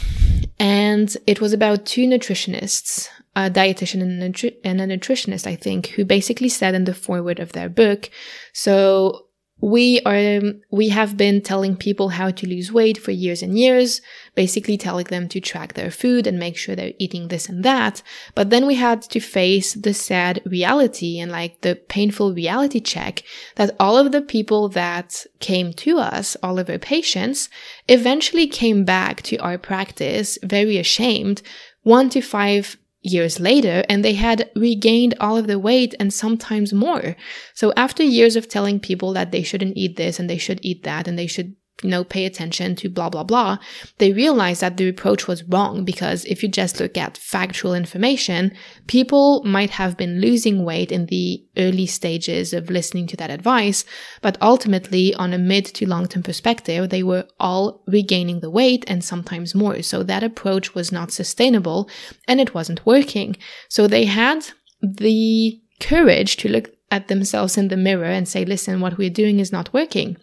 [0.60, 6.50] and it was about two nutritionists, a dietitian and a, nutritionist, I think, who basically
[6.50, 8.10] said in the foreword of their book,
[8.54, 9.29] so
[9.62, 10.42] we are
[10.72, 14.02] we have been telling people how to lose weight for years and years
[14.36, 18.02] basically telling them to track their food and make sure they're eating this and that.
[18.36, 23.24] But then we had to face the sad reality and like the painful reality check
[23.56, 27.50] that all of the people that came to us all of our patients
[27.88, 31.42] eventually came back to our practice very ashamed
[31.84, 36.74] one to five years later and they had regained all of the weight and sometimes
[36.74, 37.16] more.
[37.54, 40.84] So after years of telling people that they shouldn't eat this and they should eat
[40.84, 43.58] that and they should you know, pay attention to blah, blah, blah,
[43.98, 48.52] they realized that the approach was wrong because if you just look at factual information,
[48.88, 53.86] people might have been losing weight in the early stages of listening to that advice,
[54.22, 58.84] but ultimately on a mid to long term perspective, they were all regaining the weight
[58.88, 59.82] and sometimes more.
[59.82, 61.90] So that approach was not sustainable
[62.28, 63.38] and it wasn't working.
[63.70, 64.46] So they had
[64.82, 69.40] the courage to look at themselves in the mirror and say, listen, what we're doing
[69.40, 70.18] is not working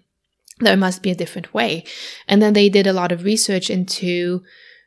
[0.58, 1.84] there must be a different way.
[2.26, 4.42] And then they did a lot of research into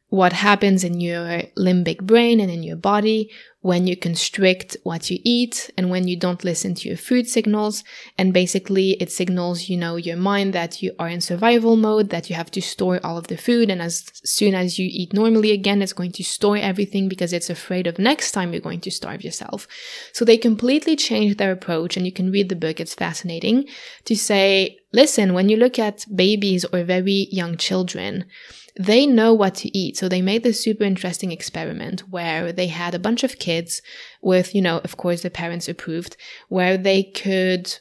[0.10, 3.30] what happens in your limbic brain and in your body
[3.62, 7.84] when you constrict what you eat and when you don't listen to your food signals.
[8.18, 12.30] And basically it signals, you know, your mind that you are in survival mode, that
[12.30, 13.70] you have to store all of the food.
[13.70, 17.50] And as soon as you eat normally again, it's going to store everything because it's
[17.50, 19.68] afraid of next time you're going to starve yourself.
[20.14, 22.80] So they completely changed their approach and you can read the book.
[22.80, 23.68] It's fascinating
[24.06, 28.26] to say, listen, when you look at babies or very young children,
[28.78, 29.98] they know what to eat.
[29.98, 33.82] So they made this super interesting experiment where they had a bunch of kids
[34.22, 36.18] with, you know, of course the parents approved,
[36.50, 37.78] where they could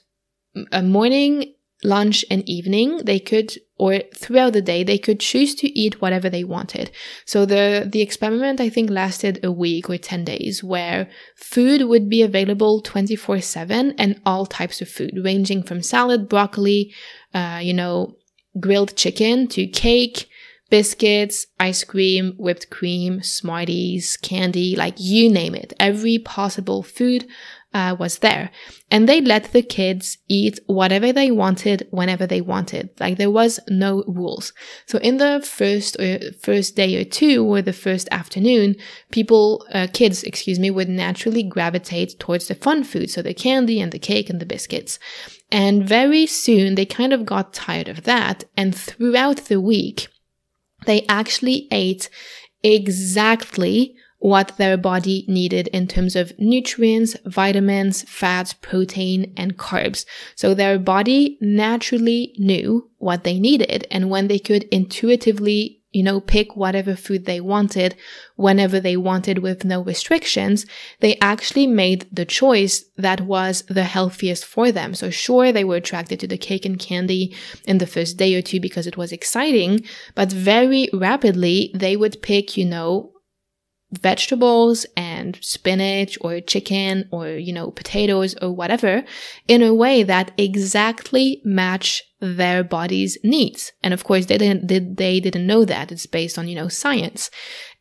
[0.72, 5.78] a morning, lunch and evening, they could or throughout the day, they could choose to
[5.78, 6.90] eat whatever they wanted.
[7.24, 12.08] So the, the experiment, I think, lasted a week or 10 days where food would
[12.08, 16.92] be available 24 7 and all types of food, ranging from salad, broccoli,
[17.32, 18.16] uh, you know,
[18.58, 20.28] grilled chicken to cake,
[20.70, 25.72] biscuits, ice cream, whipped cream, Smarties, candy, like you name it.
[25.80, 27.26] Every possible food
[27.74, 28.50] uh, was there.
[28.90, 32.90] And they let the kids eat whatever they wanted whenever they wanted.
[32.98, 34.52] Like there was no rules.
[34.86, 38.76] So in the first or first day or two or the first afternoon,
[39.10, 43.10] people, uh, kids, excuse me, would naturally gravitate towards the fun food.
[43.10, 44.98] So the candy and the cake and the biscuits.
[45.50, 48.44] And very soon they kind of got tired of that.
[48.56, 50.08] And throughout the week,
[50.86, 52.08] they actually ate
[52.62, 60.04] exactly what their body needed in terms of nutrients, vitamins, fats, protein, and carbs.
[60.34, 63.86] So their body naturally knew what they needed.
[63.90, 67.96] And when they could intuitively you know, pick whatever food they wanted
[68.36, 70.64] whenever they wanted with no restrictions,
[71.00, 74.94] they actually made the choice that was the healthiest for them.
[74.94, 77.34] So sure, they were attracted to the cake and candy
[77.64, 79.84] in the first day or two because it was exciting,
[80.14, 83.12] but very rapidly they would pick, you know,
[83.90, 89.02] vegetables and spinach or chicken or, you know, potatoes or whatever
[89.48, 93.72] in a way that exactly match their body's needs.
[93.82, 95.92] And of course, they didn't, they didn't know that.
[95.92, 97.30] It's based on, you know, science.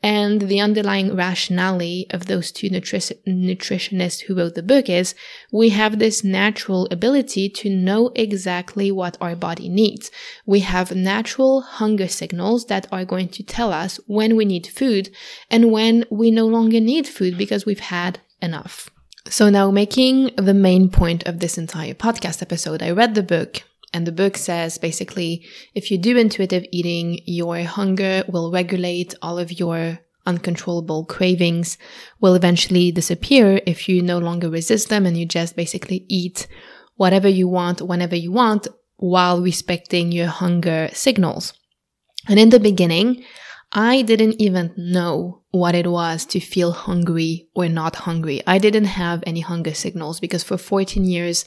[0.04, 5.16] And the underlying rationale of those two nutri- nutritionists who wrote the book is
[5.52, 10.12] we have this natural ability to know exactly what our body needs.
[10.46, 15.10] We have natural hunger signals that are going to tell us when we need food
[15.50, 18.92] and when we no longer need food because we've had enough.
[19.30, 23.64] So now making the main point of this entire podcast episode, I read the book
[23.94, 29.40] and the book says basically, if you do intuitive eating, your hunger will regulate all
[29.40, 31.78] of your uncontrollable cravings
[32.20, 36.48] will eventually disappear if you no longer resist them and you just basically eat
[36.98, 41.54] whatever you want, whenever you want, while respecting your hunger signals.
[42.28, 43.24] And in the beginning,
[43.72, 48.42] I didn't even know what it was to feel hungry or not hungry.
[48.48, 51.46] I didn't have any hunger signals because for 14 years,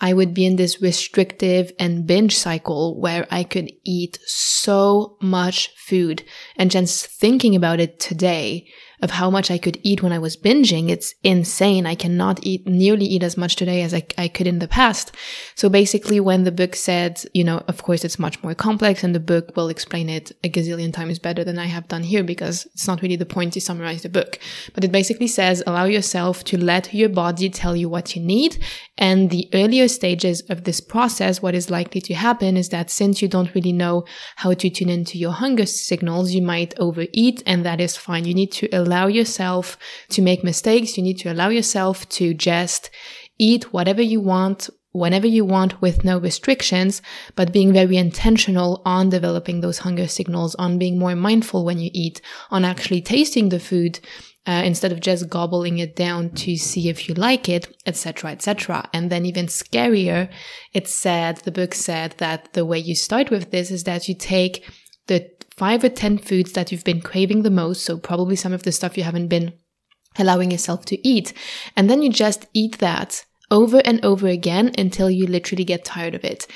[0.00, 5.70] I would be in this restrictive and binge cycle where I could eat so much
[5.76, 6.22] food.
[6.56, 8.68] And just thinking about it today,
[9.00, 10.90] of how much I could eat when I was binging.
[10.90, 11.86] It's insane.
[11.86, 15.14] I cannot eat nearly eat as much today as I, I could in the past.
[15.54, 19.14] So basically when the book said, you know, of course it's much more complex and
[19.14, 22.66] the book will explain it a gazillion times better than I have done here because
[22.66, 24.38] it's not really the point to summarize the book.
[24.74, 28.58] But it basically says allow yourself to let your body tell you what you need.
[28.96, 33.22] And the earlier stages of this process, what is likely to happen is that since
[33.22, 34.04] you don't really know
[34.36, 38.24] how to tune into your hunger signals, you might overeat and that is fine.
[38.24, 39.76] You need to allow yourself
[40.08, 40.96] to make mistakes.
[40.96, 42.90] You need to allow yourself to just
[43.38, 47.02] eat whatever you want, whenever you want with no restrictions,
[47.36, 51.90] but being very intentional on developing those hunger signals, on being more mindful when you
[51.92, 52.20] eat,
[52.50, 54.00] on actually tasting the food.
[54.46, 58.88] Uh, instead of just gobbling it down to see if you like it, etc., etc.
[58.94, 60.30] And then even scarier,
[60.72, 64.14] it said, the book said that the way you start with this is that you
[64.14, 64.64] take
[65.06, 67.82] the five or 10 foods that you've been craving the most.
[67.82, 69.52] So probably some of the stuff you haven't been
[70.18, 71.32] allowing yourself to eat.
[71.76, 76.14] And then you just eat that over and over again until you literally get tired
[76.14, 76.46] of it.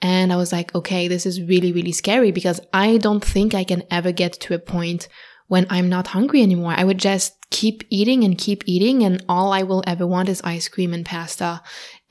[0.00, 3.64] And I was like, okay, this is really, really scary because I don't think I
[3.64, 5.08] can ever get to a point
[5.48, 6.74] when I'm not hungry anymore.
[6.76, 10.40] I would just keep eating and keep eating and all I will ever want is
[10.42, 11.62] ice cream and pasta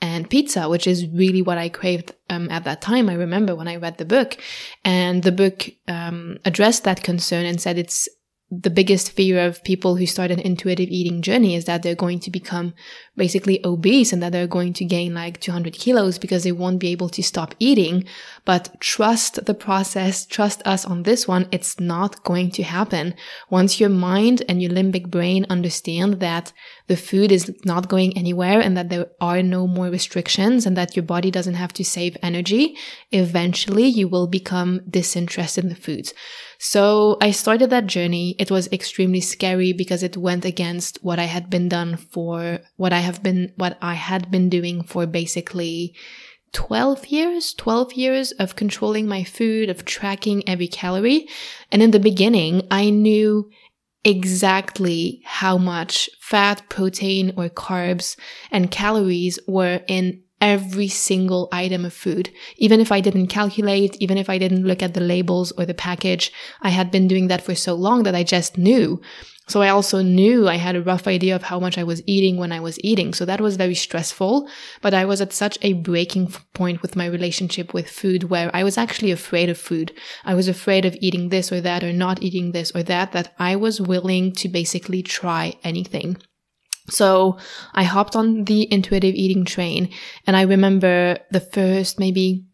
[0.02, 3.08] and pizza, which is really what I craved um, at that time.
[3.08, 4.36] I remember when I read the book,
[4.84, 8.08] and the book um, addressed that concern and said it's
[8.60, 12.20] the biggest fear of people who start an intuitive eating journey is that they're going
[12.20, 12.74] to become
[13.16, 16.88] basically obese and that they're going to gain like 200 kilos because they won't be
[16.88, 18.04] able to stop eating.
[18.44, 21.48] But trust the process, trust us on this one.
[21.50, 23.14] It's not going to happen.
[23.48, 26.52] Once your mind and your limbic brain understand that
[26.88, 30.94] the food is not going anywhere and that there are no more restrictions and that
[30.94, 32.76] your body doesn't have to save energy,
[33.12, 36.12] eventually you will become disinterested in the foods.
[36.64, 38.36] So I started that journey.
[38.38, 42.92] It was extremely scary because it went against what I had been done for what
[42.92, 45.96] I have been, what I had been doing for basically
[46.52, 51.26] 12 years, 12 years of controlling my food, of tracking every calorie.
[51.72, 53.50] And in the beginning, I knew
[54.04, 58.16] exactly how much fat, protein, or carbs
[58.52, 62.28] and calories were in every single item of food.
[62.56, 65.72] Even if I didn't calculate, even if I didn't look at the labels or the
[65.72, 69.00] package, I had been doing that for so long that I just knew.
[69.48, 72.38] So I also knew I had a rough idea of how much I was eating
[72.38, 73.14] when I was eating.
[73.14, 74.48] So that was very stressful,
[74.80, 78.64] but I was at such a breaking point with my relationship with food where I
[78.64, 79.92] was actually afraid of food.
[80.24, 83.32] I was afraid of eating this or that or not eating this or that, that
[83.38, 86.16] I was willing to basically try anything.
[86.88, 87.38] So
[87.74, 89.90] I hopped on the intuitive eating train
[90.26, 92.44] and I remember the first maybe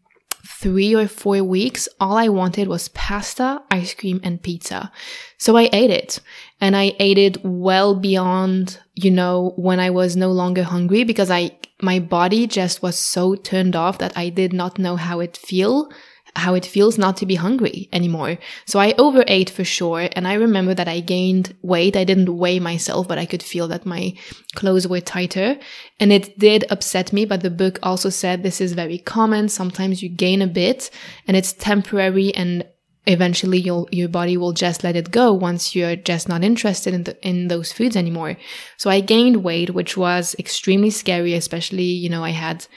[0.45, 4.91] three or four weeks, all I wanted was pasta, ice cream, and pizza.
[5.37, 6.19] So I ate it
[6.59, 11.31] and I ate it well beyond, you know, when I was no longer hungry because
[11.31, 11.51] I,
[11.81, 15.89] my body just was so turned off that I did not know how it feel
[16.35, 18.37] how it feels not to be hungry anymore.
[18.65, 20.09] So I overate for sure.
[20.13, 21.95] And I remember that I gained weight.
[21.95, 24.13] I didn't weigh myself, but I could feel that my
[24.55, 25.57] clothes were tighter.
[25.99, 27.25] And it did upset me.
[27.25, 29.49] But the book also said this is very common.
[29.49, 30.89] Sometimes you gain a bit
[31.27, 32.65] and it's temporary and
[33.07, 37.03] eventually your your body will just let it go once you're just not interested in
[37.05, 38.37] the, in those foods anymore.
[38.77, 42.67] So I gained weight, which was extremely scary, especially, you know, I had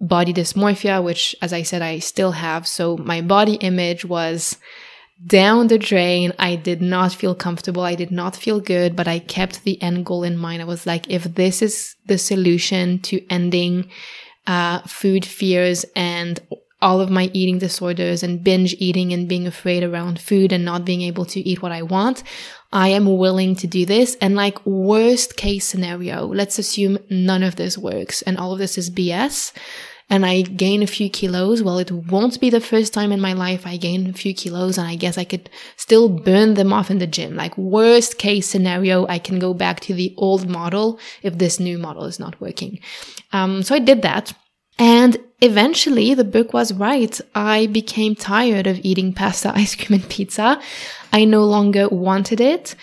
[0.00, 2.66] body dysmorphia, which, as I said, I still have.
[2.66, 4.58] So my body image was
[5.24, 6.32] down the drain.
[6.38, 7.82] I did not feel comfortable.
[7.82, 10.60] I did not feel good, but I kept the end goal in mind.
[10.60, 13.88] I was like, if this is the solution to ending
[14.46, 16.40] uh, food fears and
[16.82, 20.84] all of my eating disorders and binge eating and being afraid around food and not
[20.84, 22.22] being able to eat what I want,
[22.72, 24.16] I am willing to do this.
[24.20, 28.76] And like worst case scenario, let's assume none of this works and all of this
[28.76, 29.52] is BS
[30.08, 31.62] and I gain a few kilos.
[31.62, 34.78] Well, it won't be the first time in my life I gain a few kilos
[34.78, 37.34] and I guess I could still burn them off in the gym.
[37.34, 41.78] Like worst case scenario, I can go back to the old model if this new
[41.78, 42.78] model is not working.
[43.32, 44.32] Um, so I did that.
[44.78, 47.20] And eventually the book was right.
[47.34, 50.60] I became tired of eating pasta, ice cream, and pizza.
[51.12, 52.74] I no longer wanted it.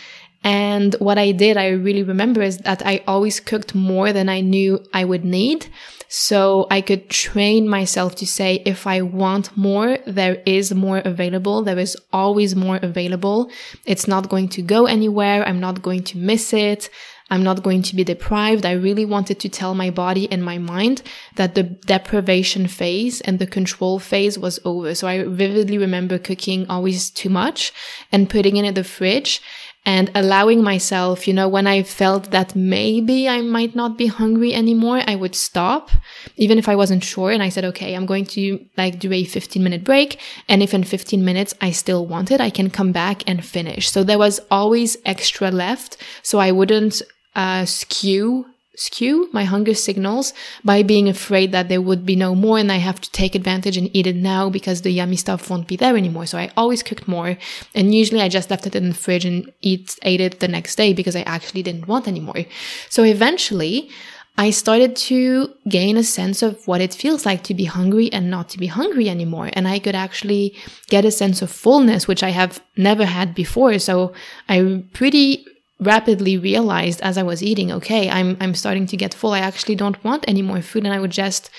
[0.44, 4.42] And what I did, I really remember is that I always cooked more than I
[4.42, 5.68] knew I would need.
[6.10, 11.64] So I could train myself to say, if I want more, there is more available.
[11.64, 13.50] There is always more available.
[13.86, 15.48] It's not going to go anywhere.
[15.48, 16.90] I'm not going to miss it.
[17.34, 18.64] I'm not going to be deprived.
[18.64, 21.02] I really wanted to tell my body and my mind
[21.36, 24.94] that the deprivation phase and the control phase was over.
[24.94, 27.74] So I vividly remember cooking always too much
[28.12, 29.42] and putting it in the fridge
[29.86, 34.54] and allowing myself, you know, when I felt that maybe I might not be hungry
[34.54, 35.90] anymore, I would stop,
[36.38, 37.32] even if I wasn't sure.
[37.32, 40.20] And I said, okay, I'm going to like do a 15 minute break.
[40.48, 43.90] And if in 15 minutes I still want it, I can come back and finish.
[43.90, 45.98] So there was always extra left.
[46.22, 47.02] So I wouldn't
[47.36, 52.58] uh, skew skew my hunger signals by being afraid that there would be no more
[52.58, 55.68] and I have to take advantage and eat it now because the yummy stuff won't
[55.68, 56.26] be there anymore.
[56.26, 57.38] So I always cooked more
[57.76, 60.76] and usually I just left it in the fridge and eat, ate it the next
[60.76, 62.46] day because I actually didn't want anymore.
[62.90, 63.90] So eventually
[64.36, 68.32] I started to gain a sense of what it feels like to be hungry and
[68.32, 69.52] not to be hungry anymore.
[69.54, 70.56] And I could actually
[70.90, 73.78] get a sense of fullness, which I have never had before.
[73.78, 74.14] So
[74.50, 75.46] I pretty
[75.84, 79.34] rapidly realized as I was eating, okay, I'm I'm starting to get full.
[79.34, 81.50] I actually don't want any more food and I would just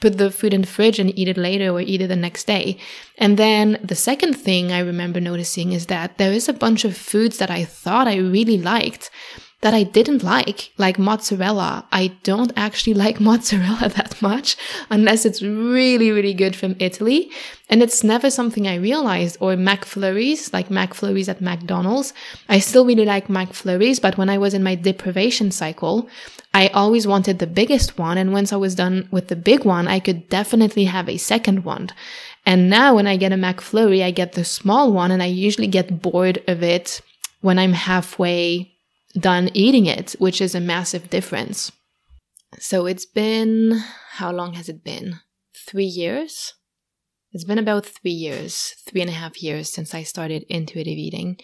[0.00, 2.46] put the food in the fridge and eat it later or eat it the next
[2.46, 2.76] day.
[3.16, 6.96] And then the second thing I remember noticing is that there is a bunch of
[6.96, 9.10] foods that I thought I really liked
[9.64, 11.86] that I didn't like, like mozzarella.
[11.90, 14.58] I don't actually like mozzarella that much
[14.90, 17.30] unless it's really, really good from Italy.
[17.70, 22.12] And it's never something I realized or McFlurries, like McFlurries at McDonald's.
[22.46, 26.10] I still really like McFlurries, but when I was in my deprivation cycle,
[26.52, 28.18] I always wanted the biggest one.
[28.18, 31.64] And once I was done with the big one, I could definitely have a second
[31.64, 31.88] one.
[32.44, 35.68] And now when I get a McFlurry, I get the small one and I usually
[35.68, 37.00] get bored of it
[37.40, 38.73] when I'm halfway
[39.18, 41.70] done eating it, which is a massive difference.
[42.58, 43.80] So it's been,
[44.12, 45.20] how long has it been?
[45.66, 46.54] Three years?
[47.32, 51.36] It's been about three years, three and a half years since I started intuitive eating.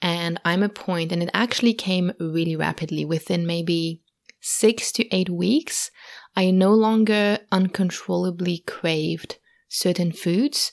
[0.00, 4.02] And I'm a point, and it actually came really rapidly within maybe
[4.40, 5.90] six to eight weeks.
[6.36, 9.38] I no longer uncontrollably craved
[9.68, 10.72] certain foods.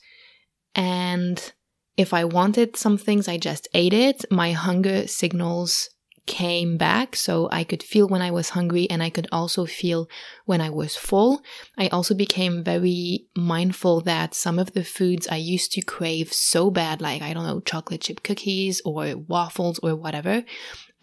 [0.75, 1.53] And
[1.97, 4.25] if I wanted some things, I just ate it.
[4.29, 5.89] My hunger signals
[6.31, 7.13] came back.
[7.13, 10.07] So I could feel when I was hungry and I could also feel
[10.45, 11.43] when I was full.
[11.77, 16.71] I also became very mindful that some of the foods I used to crave so
[16.71, 20.45] bad, like, I don't know, chocolate chip cookies or waffles or whatever,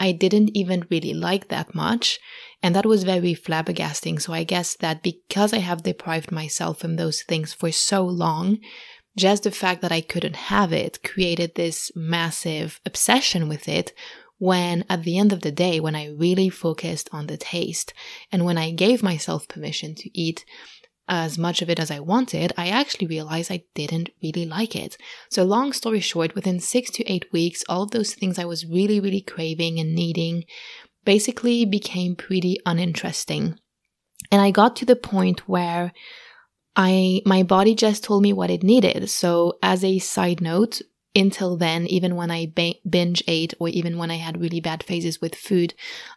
[0.01, 2.19] I didn't even really like that much.
[2.63, 4.23] And that was very flabbergasting.
[4.23, 8.61] So I guess that because I have deprived myself from those things for so long,
[9.15, 13.93] just the fact that I couldn't have it created this massive obsession with it.
[14.39, 17.93] When at the end of the day, when I really focused on the taste
[18.31, 20.45] and when I gave myself permission to eat
[21.09, 24.97] as much of it as I wanted, I actually realized I didn't really like it.
[25.31, 28.67] So, long story short, within six to eight weeks, all of those things I was
[28.67, 30.45] really, really craving and needing
[31.05, 33.59] basically became pretty uninteresting.
[34.31, 35.93] And I got to the point where
[36.77, 39.09] I my body just told me what it needed.
[39.09, 40.83] So as a side note,
[41.19, 42.53] until then, even when I
[42.89, 45.75] binge ate or even when I had really bad phases with food,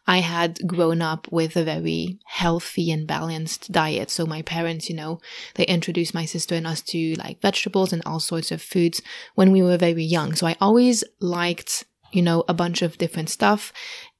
[0.07, 4.09] I had grown up with a very healthy and balanced diet.
[4.09, 5.19] So my parents, you know,
[5.55, 9.01] they introduced my sister and us to like vegetables and all sorts of foods
[9.35, 10.33] when we were very young.
[10.33, 13.73] So I always liked, you know, a bunch of different stuff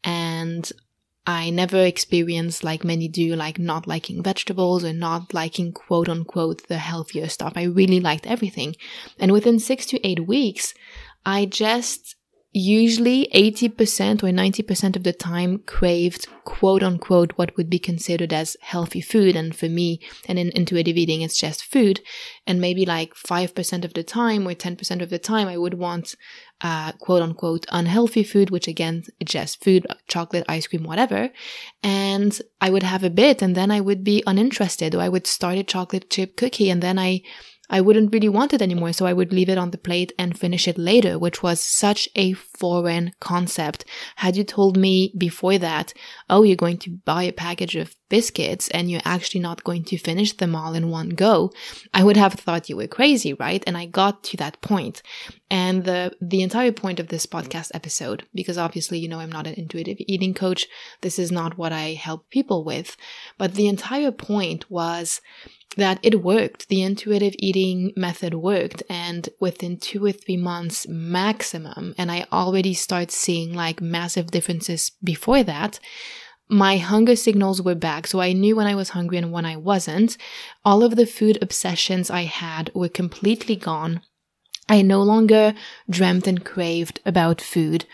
[0.04, 0.72] and
[1.26, 6.68] I never experienced like many do, like not liking vegetables or not liking quote unquote
[6.68, 7.54] the healthier stuff.
[7.56, 8.76] I really liked everything.
[9.20, 10.74] And within six to eight weeks,
[11.26, 12.16] I just
[12.54, 18.58] usually 80% or 90% of the time craved quote unquote what would be considered as
[18.62, 19.36] healthy food.
[19.36, 22.02] And for me and in intuitive eating, it's just food.
[22.46, 26.16] And maybe like 5% of the time or 10% of the time, I would want
[26.64, 31.30] uh, quote unquote unhealthy food, which again, just food, chocolate, ice cream, whatever.
[31.82, 35.28] And I would have a bit and then I would be uninterested or I would
[35.28, 37.22] start a chocolate chip cookie and then I
[37.72, 40.38] I wouldn't really want it anymore, so I would leave it on the plate and
[40.38, 43.86] finish it later, which was such a foreign concept.
[44.18, 45.94] Had you told me before that,
[46.30, 49.98] oh, you're going to buy a package of biscuits and you're actually not going to
[49.98, 51.50] finish them all in one go,
[51.94, 53.64] I would have thought you were crazy, right?
[53.66, 55.02] And I got to that point.
[55.50, 59.48] And the, the entire point of this podcast episode, because obviously, you know, I'm not
[59.48, 60.68] an intuitive eating coach.
[61.00, 62.98] This is not what I help people with.
[63.38, 65.22] But the entire point was
[65.78, 66.68] that it worked.
[66.68, 68.84] The intuitive eating method worked.
[68.90, 74.92] And within two or three months maximum, and I already start seeing like massive differences
[75.04, 75.80] before that,
[76.50, 78.08] my hunger signals were back.
[78.08, 80.18] So I knew when I was hungry and when I wasn't.
[80.66, 84.02] All of the food obsessions I had were completely gone.
[84.68, 85.54] I no longer
[85.90, 87.86] dreamt and craved about food.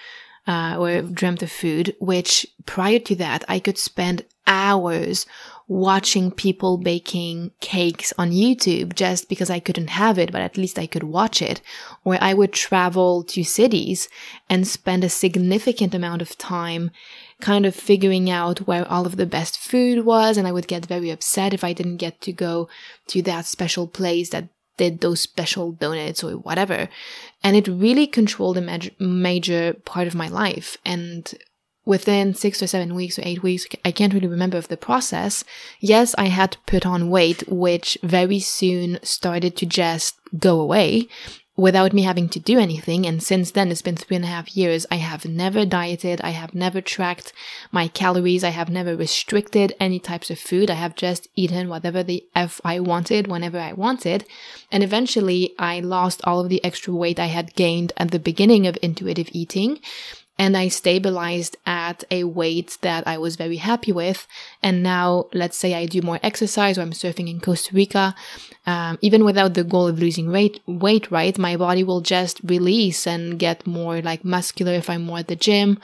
[0.48, 5.26] Uh, or dreamt of food, which prior to that, I could spend hours
[5.68, 10.80] watching people baking cakes on YouTube just because I couldn't have it, but at least
[10.80, 11.62] I could watch it.
[12.06, 14.08] Or I would travel to cities
[14.50, 16.92] and spend a significant amount of time
[17.42, 20.38] kind of figuring out where all of the best food was.
[20.38, 22.70] And I would get very upset if I didn't get to go
[23.08, 24.48] to that special place that
[24.78, 26.88] did those special donuts or whatever.
[27.44, 30.78] And it really controlled a major, major part of my life.
[30.86, 31.34] And
[31.88, 35.44] within six or seven weeks or eight weeks, I can't really remember of the process.
[35.80, 41.08] Yes, I had put on weight, which very soon started to just go away
[41.56, 43.08] without me having to do anything.
[43.08, 44.86] And since then, it's been three and a half years.
[44.92, 46.22] I have never dieted.
[46.22, 47.34] I have never tracked
[47.72, 48.44] my calories.
[48.44, 50.70] I have never restricted any types of food.
[50.70, 54.26] I have just eaten whatever the F I wanted whenever I wanted.
[54.72, 58.68] And eventually I lost all of the extra weight I had gained at the beginning
[58.68, 59.80] of intuitive eating
[60.40, 64.28] and I stabilized at a weight that I was very happy with.
[64.62, 68.14] And now, let's say I do more exercise or I'm surfing in Costa Rica,
[68.66, 71.36] um, even without the goal of losing weight, weight, right?
[71.38, 75.36] My body will just release and get more like muscular if I'm more at the
[75.36, 75.80] gym,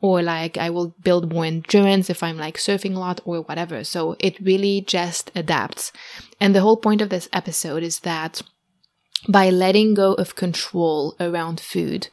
[0.00, 3.84] or like I will build more endurance if I'm like surfing a lot or whatever.
[3.84, 5.92] So it really just adapts.
[6.40, 8.40] And the whole point of this episode is that
[9.28, 12.08] by letting go of control around food,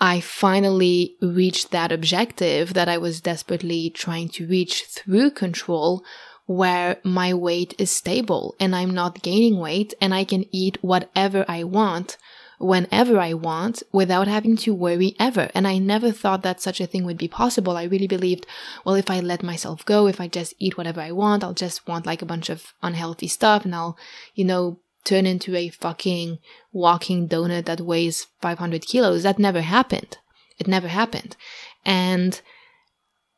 [0.00, 6.04] I finally reached that objective that I was desperately trying to reach through control
[6.44, 11.44] where my weight is stable and I'm not gaining weight and I can eat whatever
[11.48, 12.16] I want
[12.58, 15.50] whenever I want without having to worry ever.
[15.54, 17.76] And I never thought that such a thing would be possible.
[17.76, 18.46] I really believed,
[18.84, 21.86] well, if I let myself go, if I just eat whatever I want, I'll just
[21.86, 23.98] want like a bunch of unhealthy stuff and I'll,
[24.34, 26.38] you know, turn into a fucking
[26.72, 29.22] walking donut that weighs 500 kilos.
[29.22, 30.18] That never happened.
[30.58, 31.36] It never happened.
[31.84, 32.40] And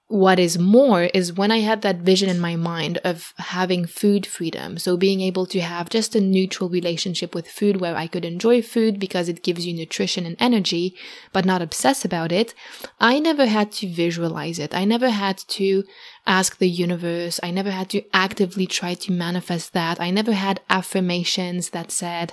[0.09, 4.27] what is more is when I had that vision in my mind of having food
[4.27, 4.79] freedom.
[4.79, 8.63] So being able to have just a neutral relationship with food where I could enjoy
[8.63, 10.97] food because it gives you nutrition and energy,
[11.31, 12.55] but not obsess about it.
[12.99, 14.75] I never had to visualize it.
[14.75, 15.85] I never had to
[16.27, 17.39] ask the universe.
[17.43, 20.01] I never had to actively try to manifest that.
[20.01, 22.33] I never had affirmations that said,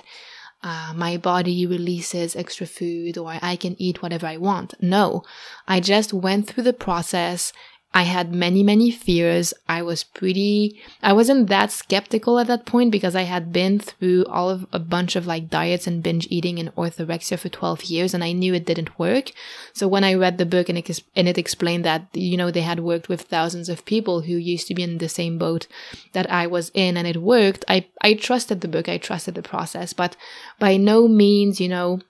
[0.66, 4.74] uh, my body releases extra food or I can eat whatever I want.
[4.82, 5.22] No,
[5.68, 7.52] I just went through the process.
[7.96, 9.54] I had many, many fears.
[9.66, 14.26] I was pretty, I wasn't that skeptical at that point because I had been through
[14.26, 18.12] all of a bunch of like diets and binge eating and orthorexia for 12 years
[18.12, 19.32] and I knew it didn't work.
[19.72, 22.60] So when I read the book and it, and it explained that, you know, they
[22.60, 25.66] had worked with thousands of people who used to be in the same boat
[26.12, 28.90] that I was in and it worked, I, I trusted the book.
[28.90, 30.16] I trusted the process, but
[30.58, 32.00] by no means, you know,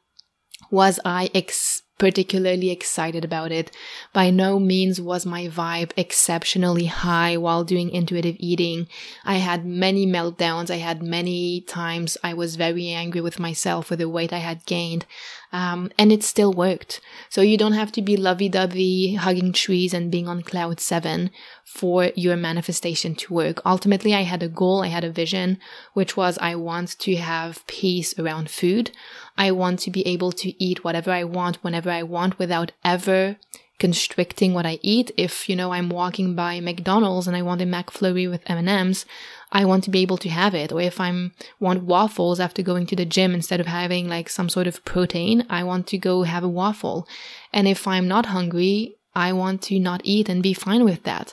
[0.68, 3.70] was I ex- particularly excited about it.
[4.12, 8.88] By no means was my vibe exceptionally high while doing intuitive eating.
[9.24, 10.70] I had many meltdowns.
[10.70, 14.66] I had many times I was very angry with myself for the weight I had
[14.66, 15.06] gained.
[15.52, 17.00] Um, and it still worked.
[17.30, 21.30] So you don't have to be lovey-dovey, hugging trees and being on cloud seven
[21.64, 23.64] for your manifestation to work.
[23.64, 25.58] Ultimately, I had a goal, I had a vision,
[25.94, 28.90] which was I want to have peace around food.
[29.38, 33.36] I want to be able to eat whatever I want whenever I want without ever
[33.78, 35.10] constricting what I eat.
[35.16, 39.04] If, you know, I'm walking by McDonald's and I want a McFlurry with M&Ms,
[39.52, 40.72] I want to be able to have it.
[40.72, 44.48] Or if I'm want waffles after going to the gym instead of having like some
[44.48, 47.06] sort of protein, I want to go have a waffle.
[47.52, 51.32] And if I'm not hungry, I want to not eat and be fine with that.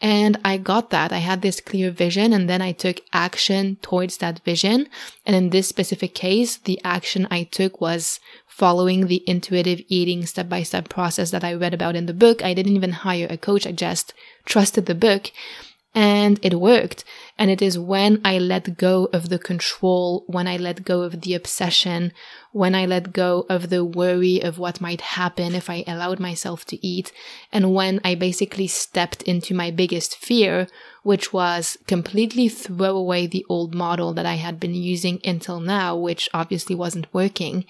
[0.00, 1.12] And I got that.
[1.12, 4.88] I had this clear vision and then I took action towards that vision.
[5.26, 10.48] And in this specific case, the action I took was following the intuitive eating step
[10.48, 12.44] by step process that I read about in the book.
[12.44, 13.66] I didn't even hire a coach.
[13.66, 15.32] I just trusted the book
[15.94, 17.04] and it worked.
[17.36, 21.22] And it is when I let go of the control, when I let go of
[21.22, 22.12] the obsession,
[22.52, 26.64] when I let go of the worry of what might happen if I allowed myself
[26.66, 27.12] to eat,
[27.52, 30.66] and when I basically stepped into my biggest fear,
[31.02, 35.96] which was completely throw away the old model that I had been using until now,
[35.96, 37.64] which obviously wasn't working,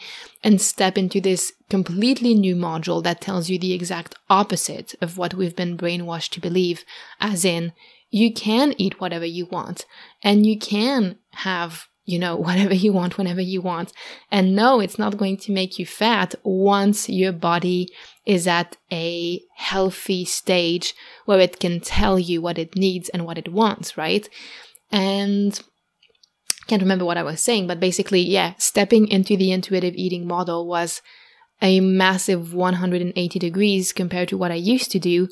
[0.44, 5.34] and step into this completely new module that tells you the exact opposite of what
[5.34, 6.84] we've been brainwashed to believe,
[7.20, 7.72] as in,
[8.10, 9.84] you can eat whatever you want
[10.22, 13.92] and you can have you know, whatever you want, whenever you want.
[14.30, 17.88] And no, it's not going to make you fat once your body
[18.24, 20.94] is at a healthy stage
[21.26, 24.28] where it can tell you what it needs and what it wants, right?
[24.90, 25.61] And
[26.66, 30.66] can't remember what I was saying, but basically, yeah, stepping into the intuitive eating model
[30.66, 31.00] was
[31.61, 35.28] a massive 180 degrees compared to what I used to do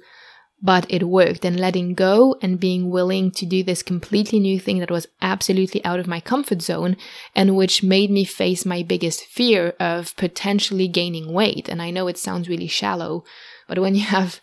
[0.62, 4.78] but it worked and letting go and being willing to do this completely new thing
[4.78, 6.96] that was absolutely out of my comfort zone
[7.34, 11.68] and which made me face my biggest fear of potentially gaining weight.
[11.68, 13.24] And I know it sounds really shallow,
[13.68, 14.40] but when you have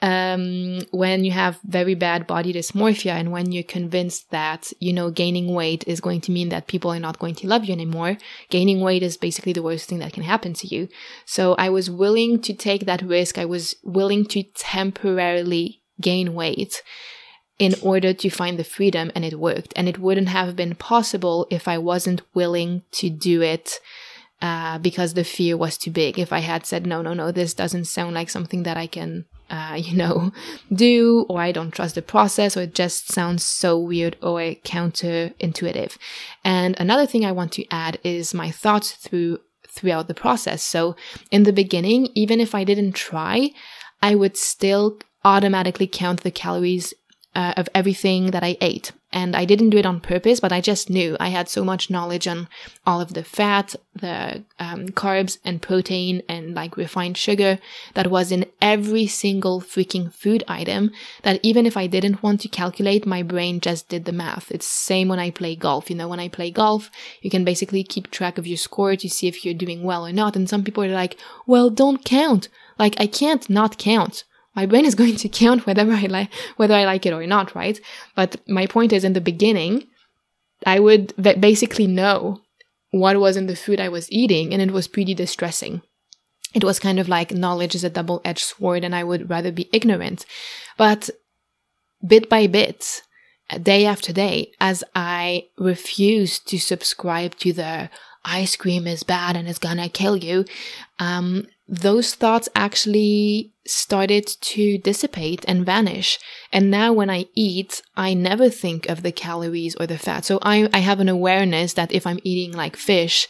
[0.00, 5.10] um, when you have very bad body dysmorphia and when you're convinced that, you know,
[5.10, 8.16] gaining weight is going to mean that people are not going to love you anymore,
[8.48, 10.88] gaining weight is basically the worst thing that can happen to you.
[11.24, 13.38] So I was willing to take that risk.
[13.38, 16.82] I was willing to temporarily gain weight
[17.58, 19.72] in order to find the freedom and it worked.
[19.74, 23.80] And it wouldn't have been possible if I wasn't willing to do it
[24.40, 26.18] uh, because the fear was too big.
[26.18, 29.26] If I had said, no, no, no, this doesn't sound like something that I can
[29.50, 30.32] uh, you know,
[30.72, 35.96] do, or I don't trust the process, or it just sounds so weird or counterintuitive.
[36.44, 40.62] And another thing I want to add is my thoughts through throughout the process.
[40.62, 40.96] So
[41.30, 43.50] in the beginning, even if I didn't try,
[44.02, 46.94] I would still automatically count the calories
[47.34, 48.92] uh, of everything that I ate.
[49.10, 51.88] And I didn't do it on purpose, but I just knew I had so much
[51.88, 52.46] knowledge on
[52.86, 57.58] all of the fat, the um, carbs and protein and like refined sugar
[57.94, 60.90] that was in every single freaking food item
[61.22, 64.50] that even if I didn't want to calculate, my brain just did the math.
[64.50, 65.88] It's same when I play golf.
[65.88, 66.90] You know, when I play golf,
[67.22, 70.12] you can basically keep track of your score to see if you're doing well or
[70.12, 70.36] not.
[70.36, 72.48] And some people are like, well, don't count.
[72.78, 74.24] Like I can't not count
[74.58, 77.54] my brain is going to count whether I like whether I like it or not,
[77.54, 77.78] right?
[78.18, 79.74] But my point is in the beginning,
[80.66, 81.06] I would
[81.48, 82.40] basically know
[82.90, 85.82] what was in the food I was eating and it was pretty distressing.
[86.54, 89.68] It was kind of like knowledge is a double-edged sword and I would rather be
[89.72, 90.24] ignorant.
[90.76, 91.10] But
[92.12, 93.02] bit by bit,
[93.62, 97.90] day after day, as I refused to subscribe to the
[98.28, 100.44] ice cream is bad and it's gonna kill you,
[100.98, 106.18] um, those thoughts actually started to dissipate and vanish.
[106.50, 110.24] And now when I eat, I never think of the calories or the fat.
[110.24, 113.28] So I, I have an awareness that if I'm eating like fish,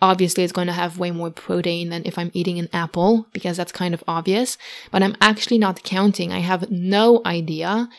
[0.00, 3.58] obviously it's going to have way more protein than if I'm eating an apple because
[3.58, 4.56] that's kind of obvious.
[4.90, 6.32] But I'm actually not counting.
[6.32, 7.90] I have no idea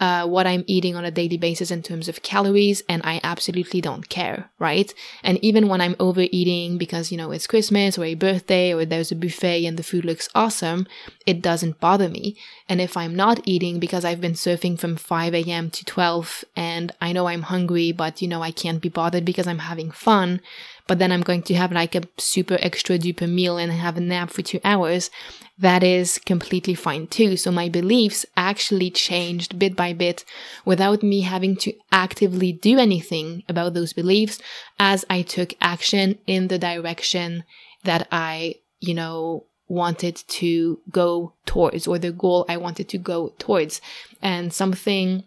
[0.00, 3.80] uh, what I'm eating on a daily basis in terms of calories, and I absolutely
[3.80, 4.92] don't care, right?
[5.24, 9.10] And even when I'm overeating because, you know, it's Christmas or a birthday or there's
[9.10, 10.86] a buffet and the food looks awesome,
[11.26, 12.36] it doesn't bother me.
[12.68, 15.70] And if I'm not eating because I've been surfing from 5 a.m.
[15.70, 19.46] to 12 and I know I'm hungry, but, you know, I can't be bothered because
[19.48, 20.40] I'm having fun,
[20.88, 24.00] but then I'm going to have like a super extra duper meal and have a
[24.00, 25.10] nap for two hours,
[25.58, 27.36] that is completely fine too.
[27.36, 30.24] So my beliefs actually changed bit by bit
[30.64, 34.40] without me having to actively do anything about those beliefs
[34.80, 37.44] as I took action in the direction
[37.84, 43.34] that I, you know, wanted to go towards or the goal I wanted to go
[43.38, 43.82] towards.
[44.22, 45.24] And something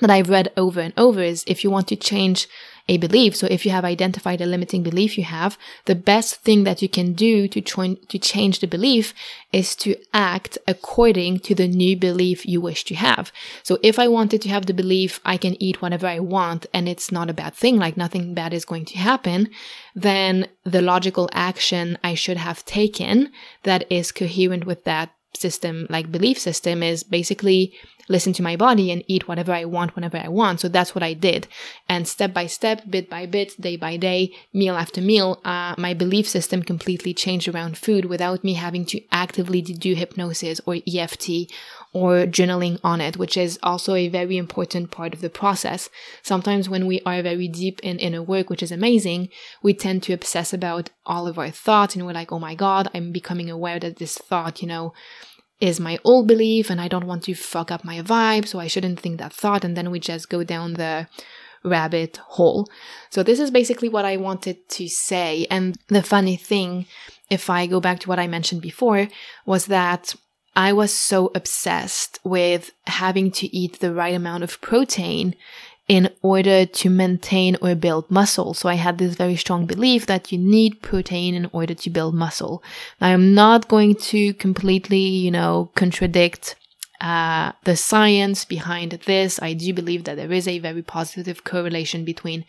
[0.00, 2.48] that I've read over and over is if you want to change
[2.88, 3.34] a belief.
[3.34, 6.88] So if you have identified a limiting belief you have, the best thing that you
[6.88, 9.12] can do to to change the belief
[9.52, 13.32] is to act according to the new belief you wish to have.
[13.62, 16.88] So if I wanted to have the belief I can eat whatever I want and
[16.88, 19.48] it's not a bad thing, like nothing bad is going to happen,
[19.94, 23.32] then the logical action I should have taken
[23.64, 27.74] that is coherent with that system, like belief system, is basically
[28.08, 30.60] listen to my body and eat whatever I want whenever I want.
[30.60, 31.48] So that's what I did.
[31.88, 35.94] And step by step, bit by bit, day by day, meal after meal, uh, my
[35.94, 41.50] belief system completely changed around food without me having to actively do hypnosis or EFT
[41.92, 45.88] or journaling on it, which is also a very important part of the process.
[46.22, 49.30] Sometimes when we are very deep in inner work, which is amazing,
[49.62, 52.90] we tend to obsess about all of our thoughts and we're like, oh my God,
[52.92, 54.92] I'm becoming aware that this thought, you know,
[55.60, 58.66] is my old belief and I don't want to fuck up my vibe, so I
[58.66, 59.64] shouldn't think that thought.
[59.64, 61.08] And then we just go down the
[61.64, 62.68] rabbit hole.
[63.10, 65.46] So this is basically what I wanted to say.
[65.50, 66.86] And the funny thing,
[67.30, 69.08] if I go back to what I mentioned before,
[69.44, 70.14] was that
[70.54, 75.34] I was so obsessed with having to eat the right amount of protein
[75.88, 78.54] in order to maintain or build muscle.
[78.54, 82.14] So I had this very strong belief that you need protein in order to build
[82.14, 82.62] muscle.
[83.00, 86.56] I am not going to completely, you know, contradict
[87.00, 89.40] uh, the science behind this.
[89.40, 92.44] I do believe that there is a very positive correlation between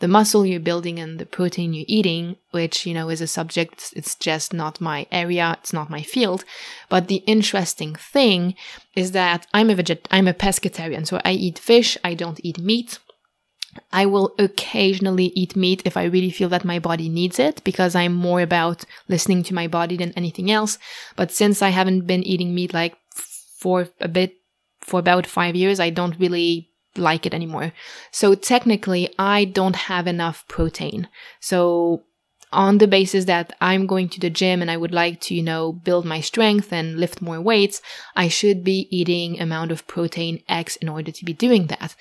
[0.00, 3.92] the muscle you're building and the protein you're eating, which, you know, is a subject.
[3.94, 5.56] It's just not my area.
[5.60, 6.44] It's not my field.
[6.88, 8.54] But the interesting thing
[8.96, 11.06] is that I'm a veget, I'm a pescatarian.
[11.06, 11.98] So I eat fish.
[12.02, 12.98] I don't eat meat.
[13.92, 17.94] I will occasionally eat meat if I really feel that my body needs it because
[17.94, 20.78] I'm more about listening to my body than anything else.
[21.14, 24.34] But since I haven't been eating meat like for a bit,
[24.80, 27.72] for about five years, I don't really like it anymore.
[28.10, 31.08] So technically, I don't have enough protein.
[31.40, 32.02] So
[32.52, 35.42] on the basis that I'm going to the gym and I would like to, you
[35.42, 37.80] know, build my strength and lift more weights,
[38.16, 41.94] I should be eating amount of protein X in order to be doing that.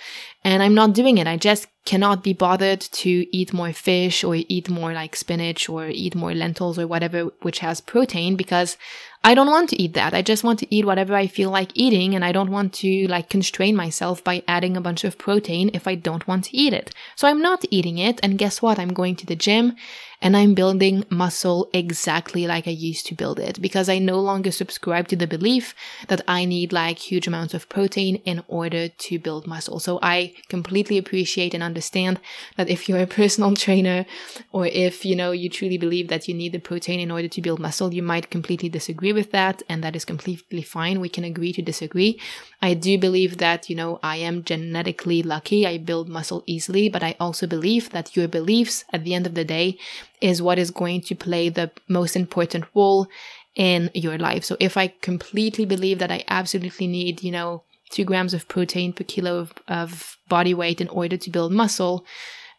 [0.43, 1.27] And I'm not doing it.
[1.27, 5.87] I just cannot be bothered to eat more fish or eat more like spinach or
[5.87, 8.77] eat more lentils or whatever which has protein because
[9.21, 10.13] I don't want to eat that.
[10.13, 13.05] I just want to eat whatever I feel like eating and I don't want to
[13.07, 16.71] like constrain myself by adding a bunch of protein if I don't want to eat
[16.71, 16.93] it.
[17.17, 18.79] So I'm not eating it and guess what?
[18.79, 19.75] I'm going to the gym
[20.21, 24.51] and I'm building muscle exactly like I used to build it because I no longer
[24.51, 25.75] subscribe to the belief
[26.07, 29.79] that I need like huge amounts of protein in order to build muscle.
[29.79, 32.19] So I completely appreciate and understand
[32.57, 34.05] that if you're a personal trainer
[34.51, 37.41] or if, you know, you truly believe that you need the protein in order to
[37.41, 39.63] build muscle, you might completely disagree with that.
[39.69, 40.99] And that is completely fine.
[40.99, 42.19] We can agree to disagree.
[42.61, 45.65] I do believe that, you know, I am genetically lucky.
[45.65, 49.35] I build muscle easily, but I also believe that your beliefs at the end of
[49.35, 49.77] the day
[50.21, 53.07] is what is going to play the most important role
[53.55, 54.43] in your life.
[54.43, 58.93] So if I completely believe that I absolutely need, you know, two grams of protein
[58.93, 62.05] per kilo of, of body weight in order to build muscle,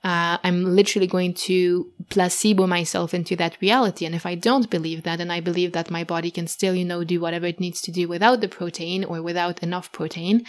[0.03, 4.07] uh, I'm literally going to placebo myself into that reality.
[4.07, 6.87] And if I don't believe that, and I believe that my body can still, you
[6.87, 10.47] know, do whatever it needs to do without the protein or without enough protein,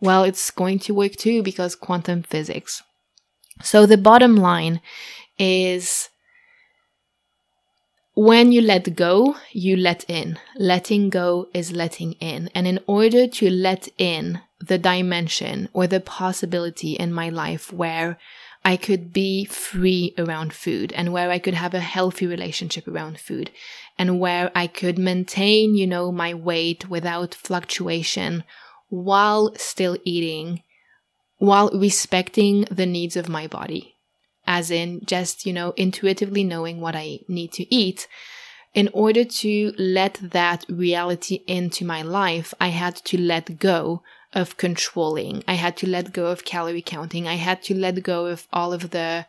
[0.00, 2.82] well, it's going to work too because quantum physics.
[3.62, 4.82] So the bottom line
[5.38, 6.09] is
[8.14, 10.38] when you let go, you let in.
[10.56, 12.50] Letting go is letting in.
[12.54, 18.18] And in order to let in the dimension or the possibility in my life where
[18.64, 23.18] I could be free around food and where I could have a healthy relationship around
[23.18, 23.50] food
[23.98, 28.44] and where I could maintain, you know, my weight without fluctuation
[28.88, 30.62] while still eating,
[31.38, 33.96] while respecting the needs of my body
[34.46, 38.08] as in just, you know, intuitively knowing what I need to eat.
[38.72, 44.56] In order to let that reality into my life, I had to let go of
[44.56, 45.42] controlling.
[45.48, 47.26] I had to let go of calorie counting.
[47.26, 49.26] I had to let go of all of the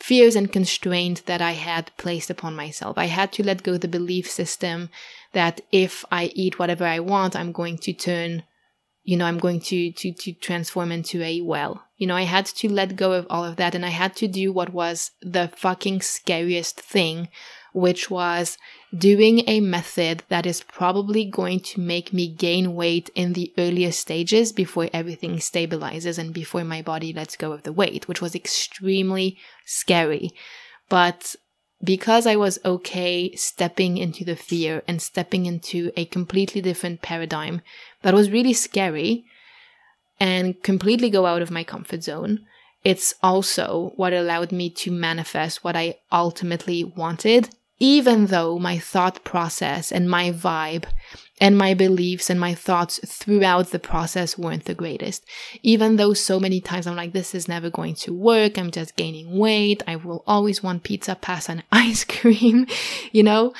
[0.00, 2.98] fears and constraints that I had placed upon myself.
[2.98, 4.90] I had to let go the belief system
[5.32, 8.42] that if I eat whatever I want, I'm going to turn,
[9.04, 11.84] you know, I'm going to, to, to transform into a well.
[11.96, 14.26] You know, I had to let go of all of that and I had to
[14.26, 17.28] do what was the fucking scariest thing,
[17.74, 18.56] which was
[18.96, 23.92] doing a method that is probably going to make me gain weight in the earlier
[23.92, 28.34] stages before everything stabilizes and before my body lets go of the weight, which was
[28.34, 29.36] extremely
[29.66, 30.32] scary.
[30.88, 31.36] But
[31.82, 37.60] because I was okay stepping into the fear and stepping into a completely different paradigm
[38.04, 39.24] that was really scary
[40.20, 42.46] and completely go out of my comfort zone,
[42.84, 47.48] it's also what allowed me to manifest what I ultimately wanted
[47.78, 50.84] even though my thought process and my vibe
[51.40, 55.24] and my beliefs and my thoughts throughout the process weren't the greatest.
[55.62, 58.56] Even though so many times I'm like, this is never going to work.
[58.56, 59.82] I'm just gaining weight.
[59.86, 62.66] I will always want pizza, pasta, and ice cream,
[63.12, 63.52] you know?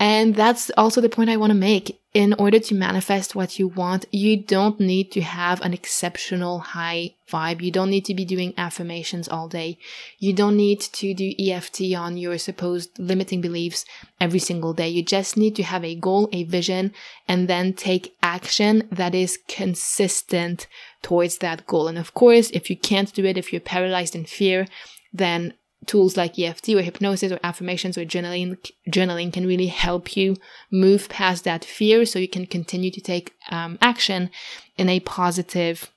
[0.00, 2.00] And that's also the point I want to make.
[2.14, 7.14] In order to manifest what you want, you don't need to have an exceptional high
[7.30, 7.60] vibe.
[7.60, 9.78] You don't need to be doing affirmations all day.
[10.18, 13.84] You don't need to do EFT on your supposed limiting beliefs
[14.18, 14.88] every single day.
[14.88, 16.92] You just need to have a goal, a vision,
[17.28, 20.66] and then take action that is consistent
[21.02, 21.88] towards that goal.
[21.88, 24.66] And of course, if you can't do it, if you're paralyzed in fear,
[25.12, 25.54] then
[25.86, 28.56] tools like EFT or hypnosis or affirmations or journaling,
[28.90, 30.36] journaling can really help you
[30.70, 34.30] move past that fear so you can continue to take um, action
[34.76, 35.90] in a positive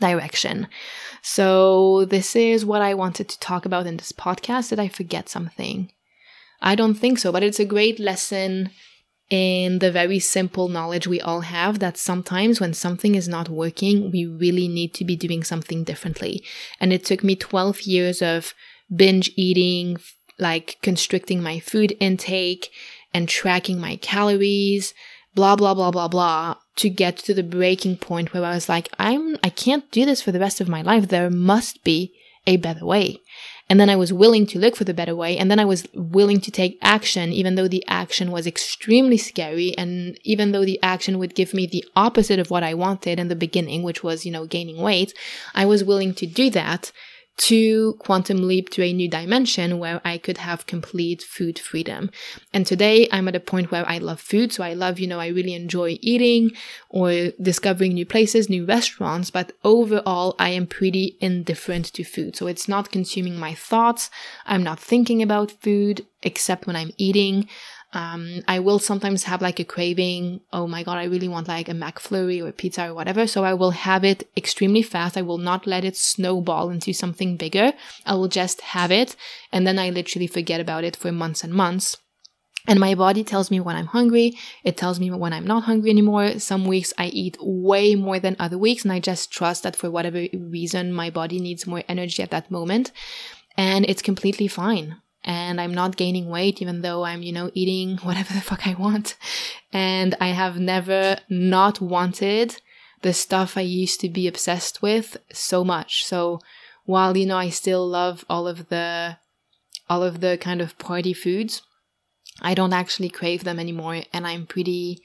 [0.00, 0.66] direction.
[1.22, 4.70] So, this is what I wanted to talk about in this podcast.
[4.70, 5.92] Did I forget something?
[6.62, 8.70] I don't think so, but it's a great lesson
[9.30, 14.10] in the very simple knowledge we all have that sometimes when something is not working,
[14.10, 16.42] we really need to be doing something differently.
[16.80, 18.54] And it took me 12 years of
[18.94, 19.98] binge eating,
[20.38, 22.70] like constricting my food intake
[23.12, 24.94] and tracking my calories,
[25.34, 28.88] blah, blah, blah, blah, blah, to get to the breaking point where I was like,
[28.98, 31.08] I'm, I can't do this for the rest of my life.
[31.08, 32.14] There must be
[32.46, 33.20] a better way.
[33.68, 35.38] And then I was willing to look for the better way.
[35.38, 39.78] And then I was willing to take action, even though the action was extremely scary.
[39.78, 43.28] And even though the action would give me the opposite of what I wanted in
[43.28, 45.14] the beginning, which was, you know, gaining weight,
[45.54, 46.90] I was willing to do that
[47.40, 52.10] to quantum leap to a new dimension where I could have complete food freedom.
[52.52, 54.52] And today I'm at a point where I love food.
[54.52, 56.50] So I love, you know, I really enjoy eating
[56.90, 62.36] or discovering new places, new restaurants, but overall I am pretty indifferent to food.
[62.36, 64.10] So it's not consuming my thoughts.
[64.44, 67.48] I'm not thinking about food except when I'm eating.
[67.92, 70.40] Um, I will sometimes have like a craving.
[70.52, 73.26] Oh my God, I really want like a McFlurry or pizza or whatever.
[73.26, 75.16] So I will have it extremely fast.
[75.16, 77.72] I will not let it snowball into something bigger.
[78.06, 79.16] I will just have it.
[79.50, 81.96] And then I literally forget about it for months and months.
[82.68, 84.36] And my body tells me when I'm hungry.
[84.62, 86.38] It tells me when I'm not hungry anymore.
[86.38, 88.84] Some weeks I eat way more than other weeks.
[88.84, 92.50] And I just trust that for whatever reason, my body needs more energy at that
[92.50, 92.92] moment.
[93.56, 97.96] And it's completely fine and I'm not gaining weight, even though I'm, you know, eating
[98.02, 99.16] whatever the fuck I want.
[99.72, 102.60] And I have never not wanted
[103.02, 106.04] the stuff I used to be obsessed with so much.
[106.04, 106.40] So
[106.84, 109.18] while, you know, I still love all of the,
[109.88, 111.62] all of the kind of party foods,
[112.42, 114.02] I don't actually crave them anymore.
[114.12, 114.98] And I'm pretty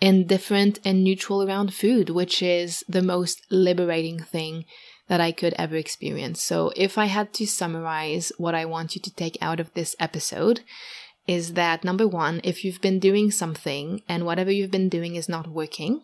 [0.00, 4.64] indifferent and neutral around food, which is the most liberating thing
[5.08, 6.42] that I could ever experience.
[6.42, 9.94] So if I had to summarize what I want you to take out of this
[10.00, 10.60] episode,
[11.26, 15.28] is that number one, if you've been doing something and whatever you've been doing is
[15.28, 16.02] not working,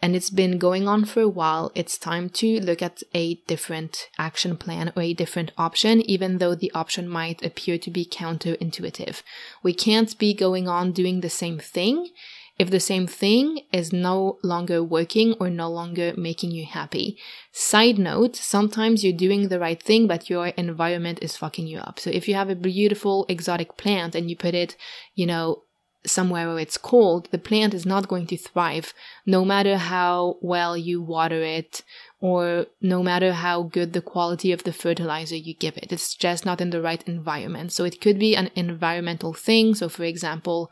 [0.00, 4.08] and it's been going on for a while, it's time to look at a different
[4.16, 9.22] action plan or a different option, even though the option might appear to be counterintuitive.
[9.62, 12.10] We can't be going on doing the same thing
[12.58, 17.16] if the same thing is no longer working or no longer making you happy.
[17.52, 22.00] Side note, sometimes you're doing the right thing, but your environment is fucking you up.
[22.00, 24.76] So if you have a beautiful exotic plant and you put it,
[25.14, 25.62] you know,
[26.06, 28.94] somewhere where it's cold, the plant is not going to thrive
[29.26, 31.82] no matter how well you water it
[32.20, 35.92] or no matter how good the quality of the fertilizer you give it.
[35.92, 37.72] It's just not in the right environment.
[37.72, 39.74] So it could be an environmental thing.
[39.74, 40.70] So for example,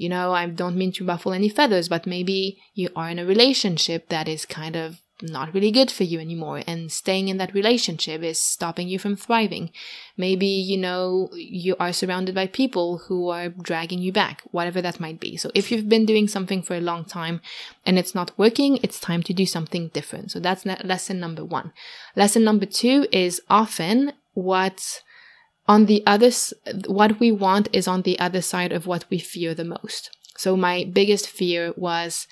[0.00, 3.26] you know, I don't mean to ruffle any feathers, but maybe you are in a
[3.26, 7.52] relationship that is kind of not really good for you anymore and staying in that
[7.52, 9.70] relationship is stopping you from thriving.
[10.16, 15.00] Maybe, you know, you are surrounded by people who are dragging you back, whatever that
[15.00, 15.36] might be.
[15.36, 17.42] So if you've been doing something for a long time
[17.84, 20.30] and it's not working, it's time to do something different.
[20.30, 21.74] So that's lesson number one.
[22.16, 25.02] Lesson number two is often what
[25.70, 26.32] on the other,
[26.88, 30.10] what we want is on the other side of what we fear the most.
[30.36, 32.26] So my biggest fear was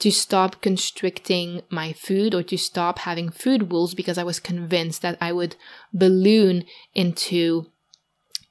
[0.00, 5.00] to stop constricting my food or to stop having food rules because I was convinced
[5.02, 5.54] that I would
[5.92, 7.70] balloon into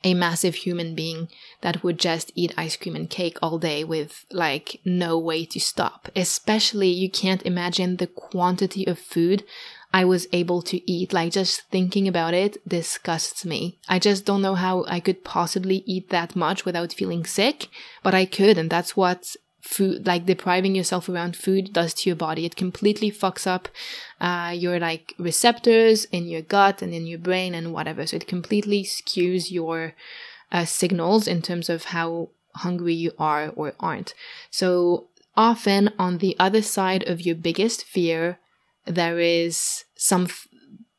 [0.06, 1.28] a massive human being
[1.60, 5.60] that would just eat ice cream and cake all day with like no way to
[5.60, 6.10] stop.
[6.16, 9.44] Especially you can't imagine the quantity of food
[9.96, 11.14] I was able to eat.
[11.14, 13.80] Like just thinking about it disgusts me.
[13.88, 17.70] I just don't know how I could possibly eat that much without feeling sick,
[18.04, 18.58] but I could.
[18.58, 22.44] And that's what food, like depriving yourself around food does to your body.
[22.44, 23.70] It completely fucks up
[24.20, 28.06] uh, your like receptors in your gut and in your brain and whatever.
[28.06, 29.94] So it completely skews your
[30.52, 34.14] uh, signals in terms of how hungry you are or aren't.
[34.52, 38.40] So often on the other side of your biggest fear,
[38.86, 40.28] there is some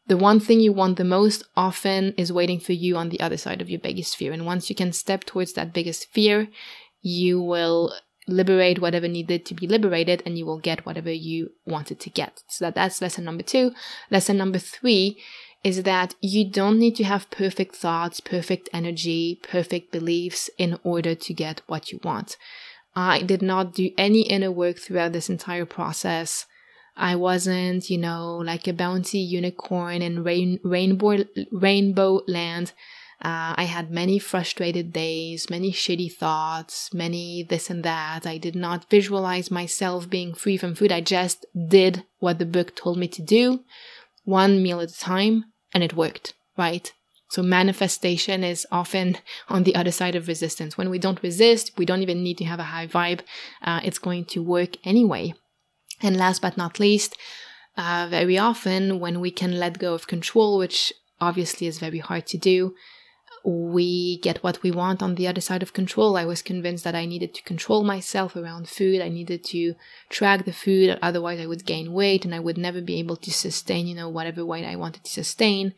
[0.07, 3.37] the one thing you want the most often is waiting for you on the other
[3.37, 4.33] side of your biggest fear.
[4.33, 6.49] And once you can step towards that biggest fear,
[7.03, 7.93] you will
[8.29, 12.43] liberate whatever needed to be liberated and you will get whatever you wanted to get.
[12.49, 13.73] So that, that's lesson number two.
[14.11, 15.21] Lesson number three
[15.65, 21.15] is that you don't need to have perfect thoughts, perfect energy, perfect beliefs in order
[21.15, 22.37] to get what you want.
[22.95, 26.47] I did not do any inner work throughout this entire process.
[26.97, 32.73] I wasn't, you know, like a bounty unicorn in rain, rainbow, rainbow land.
[33.21, 38.27] Uh, I had many frustrated days, many shitty thoughts, many this and that.
[38.27, 40.93] I did not visualize myself being free from food.
[40.93, 43.61] I just did what the book told me to do,
[44.25, 46.93] one meal at a time, and it worked, right?
[47.29, 49.19] So manifestation is often
[49.49, 50.79] on the other side of resistance.
[50.79, 53.21] When we don't resist, we don't even need to have a high vibe.
[53.63, 55.35] Uh, it's going to work anyway.
[56.03, 57.17] And last but not least,
[57.77, 62.27] uh, very often when we can let go of control, which obviously is very hard
[62.27, 62.75] to do,
[63.47, 66.17] we get what we want on the other side of control.
[66.17, 69.01] I was convinced that I needed to control myself around food.
[69.01, 69.75] I needed to
[70.09, 73.31] track the food, otherwise I would gain weight and I would never be able to
[73.31, 75.75] sustain, you know, whatever weight I wanted to sustain.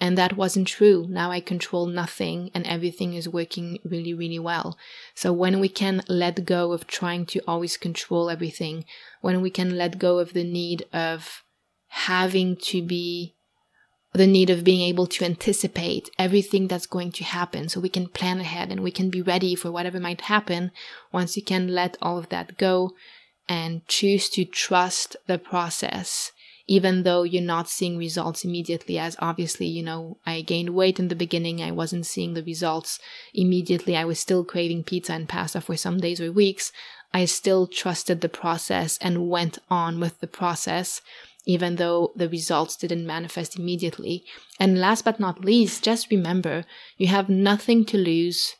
[0.00, 1.06] And that wasn't true.
[1.10, 4.78] Now I control nothing and everything is working really, really well.
[5.14, 8.86] So when we can let go of trying to always control everything,
[9.20, 11.42] when we can let go of the need of
[11.88, 13.34] having to be
[14.12, 18.08] the need of being able to anticipate everything that's going to happen so we can
[18.08, 20.72] plan ahead and we can be ready for whatever might happen
[21.12, 22.90] once you can let all of that go
[23.48, 26.32] and choose to trust the process
[26.70, 31.08] even though you're not seeing results immediately, as obviously, you know, I gained weight in
[31.08, 33.00] the beginning, I wasn't seeing the results
[33.34, 36.70] immediately, I was still craving pizza and pasta for some days or weeks.
[37.12, 41.00] I still trusted the process and went on with the process,
[41.44, 44.22] even though the results didn't manifest immediately.
[44.60, 46.64] And last but not least, just remember
[46.96, 48.54] you have nothing to lose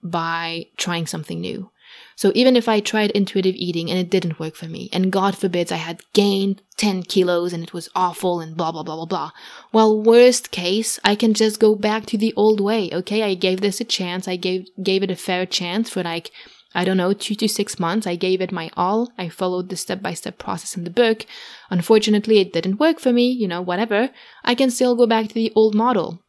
[0.00, 1.72] by trying something new.
[2.16, 5.36] So even if I tried intuitive eating and it didn't work for me, and God
[5.36, 9.06] forbids I had gained 10 kilos and it was awful and blah, blah, blah, blah,
[9.06, 9.30] blah.
[9.72, 12.90] Well, worst case, I can just go back to the old way.
[12.92, 13.22] Okay.
[13.22, 14.28] I gave this a chance.
[14.28, 16.30] I gave, gave it a fair chance for like,
[16.74, 18.06] I don't know, two to six months.
[18.06, 19.10] I gave it my all.
[19.18, 21.26] I followed the step by step process in the book.
[21.68, 24.10] Unfortunately, it didn't work for me, you know, whatever.
[24.44, 26.22] I can still go back to the old model.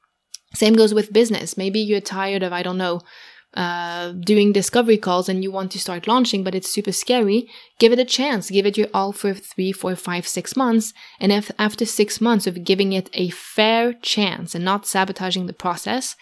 [0.54, 1.58] Same goes with business.
[1.58, 3.02] Maybe you're tired of, I don't know,
[3.54, 7.50] uh, doing discovery calls and you want to start launching, but it's super scary,
[7.80, 8.50] give it a chance.
[8.50, 10.94] Give it your all for three, four, five, six months.
[11.20, 15.54] And if after six months of giving it a fair chance and not sabotaging the
[15.54, 16.16] process,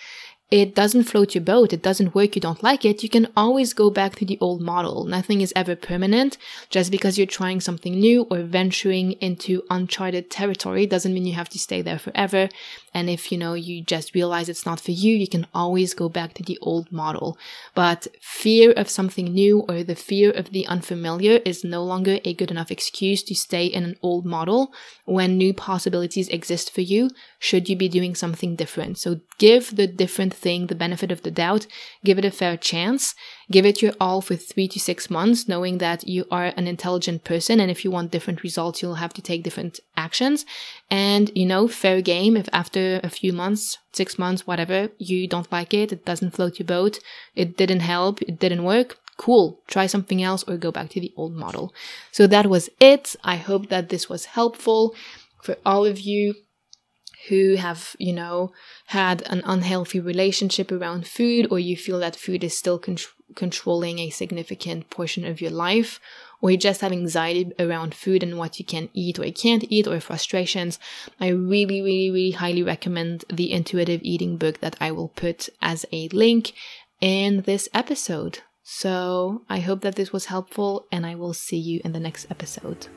[0.51, 3.73] it doesn't float your boat, it doesn't work, you don't like it, you can always
[3.73, 5.05] go back to the old model.
[5.05, 6.39] Nothing is ever permanent.
[6.71, 11.49] Just because you're trying something new or venturing into uncharted territory doesn't mean you have
[11.49, 12.49] to stay there forever.
[12.93, 16.09] And if, you know, you just realize it's not for you, you can always go
[16.09, 17.37] back to the old model.
[17.75, 22.33] But fear of something new or the fear of the unfamiliar is no longer a
[22.33, 24.73] good enough excuse to stay in an old model
[25.05, 27.09] when new possibilities exist for you,
[27.39, 28.97] should you be doing something different.
[28.97, 31.65] So give the different thing the benefit of the doubt,
[32.03, 33.15] give it a fair chance,
[33.52, 37.24] give it your all for three to six months, knowing that you are an intelligent
[37.24, 37.60] person.
[37.60, 40.45] And if you want different results, you'll have to take different actions.
[40.89, 42.38] And, you know, fair game.
[42.38, 46.60] If after a few months, six months, whatever, you don't like it, it doesn't float
[46.60, 47.00] your boat,
[47.36, 51.14] it didn't help, it didn't work, cool, try something else or go back to the
[51.18, 51.74] old model.
[52.12, 53.16] So that was it.
[53.24, 54.95] I hope that this was helpful
[55.41, 56.36] for all of you
[57.30, 58.51] who have, you know,
[58.88, 62.97] had an unhealthy relationship around food, or you feel that food is still con-
[63.36, 65.99] controlling a significant portion of your life,
[66.41, 69.65] or you just have anxiety around food and what you can eat or you can't
[69.69, 70.80] eat, or frustrations,
[71.19, 75.86] I really, really, really highly recommend the intuitive eating book that I will put as
[75.91, 76.53] a link
[77.01, 78.39] in this episode.
[78.63, 82.27] So I hope that this was helpful, and I will see you in the next
[82.30, 82.88] episode.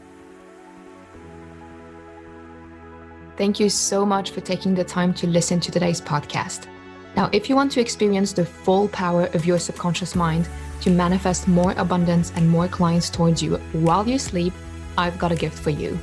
[3.43, 6.69] Thank you so much for taking the time to listen to today's podcast.
[7.17, 10.49] Now, if you want to experience the full power of your subconscious mind
[10.83, 14.53] to manifest more abundance and more clients towards you while you sleep,
[14.97, 15.99] I've got a gift for you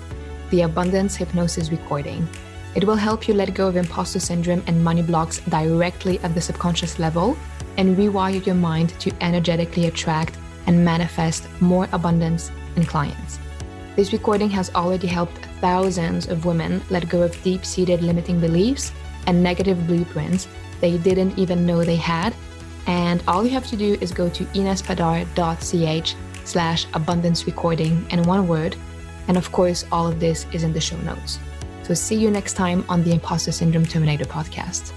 [0.50, 2.28] the Abundance Hypnosis Recording.
[2.76, 6.42] It will help you let go of imposter syndrome and money blocks directly at the
[6.42, 7.38] subconscious level
[7.78, 10.38] and rewire your mind to energetically attract
[10.68, 13.40] and manifest more abundance and clients.
[13.96, 18.92] This recording has already helped thousands of women let go of deep seated limiting beliefs
[19.28, 20.48] and negative blueprints
[20.82, 22.34] they didn't even know they had.
[22.88, 28.48] And all you have to do is go to inespadar.ch slash abundance recording in one
[28.48, 28.76] word.
[29.28, 31.40] And of course, all of this is in the show notes.
[31.84, 34.94] So see you next time on the Imposter Syndrome Terminator podcast.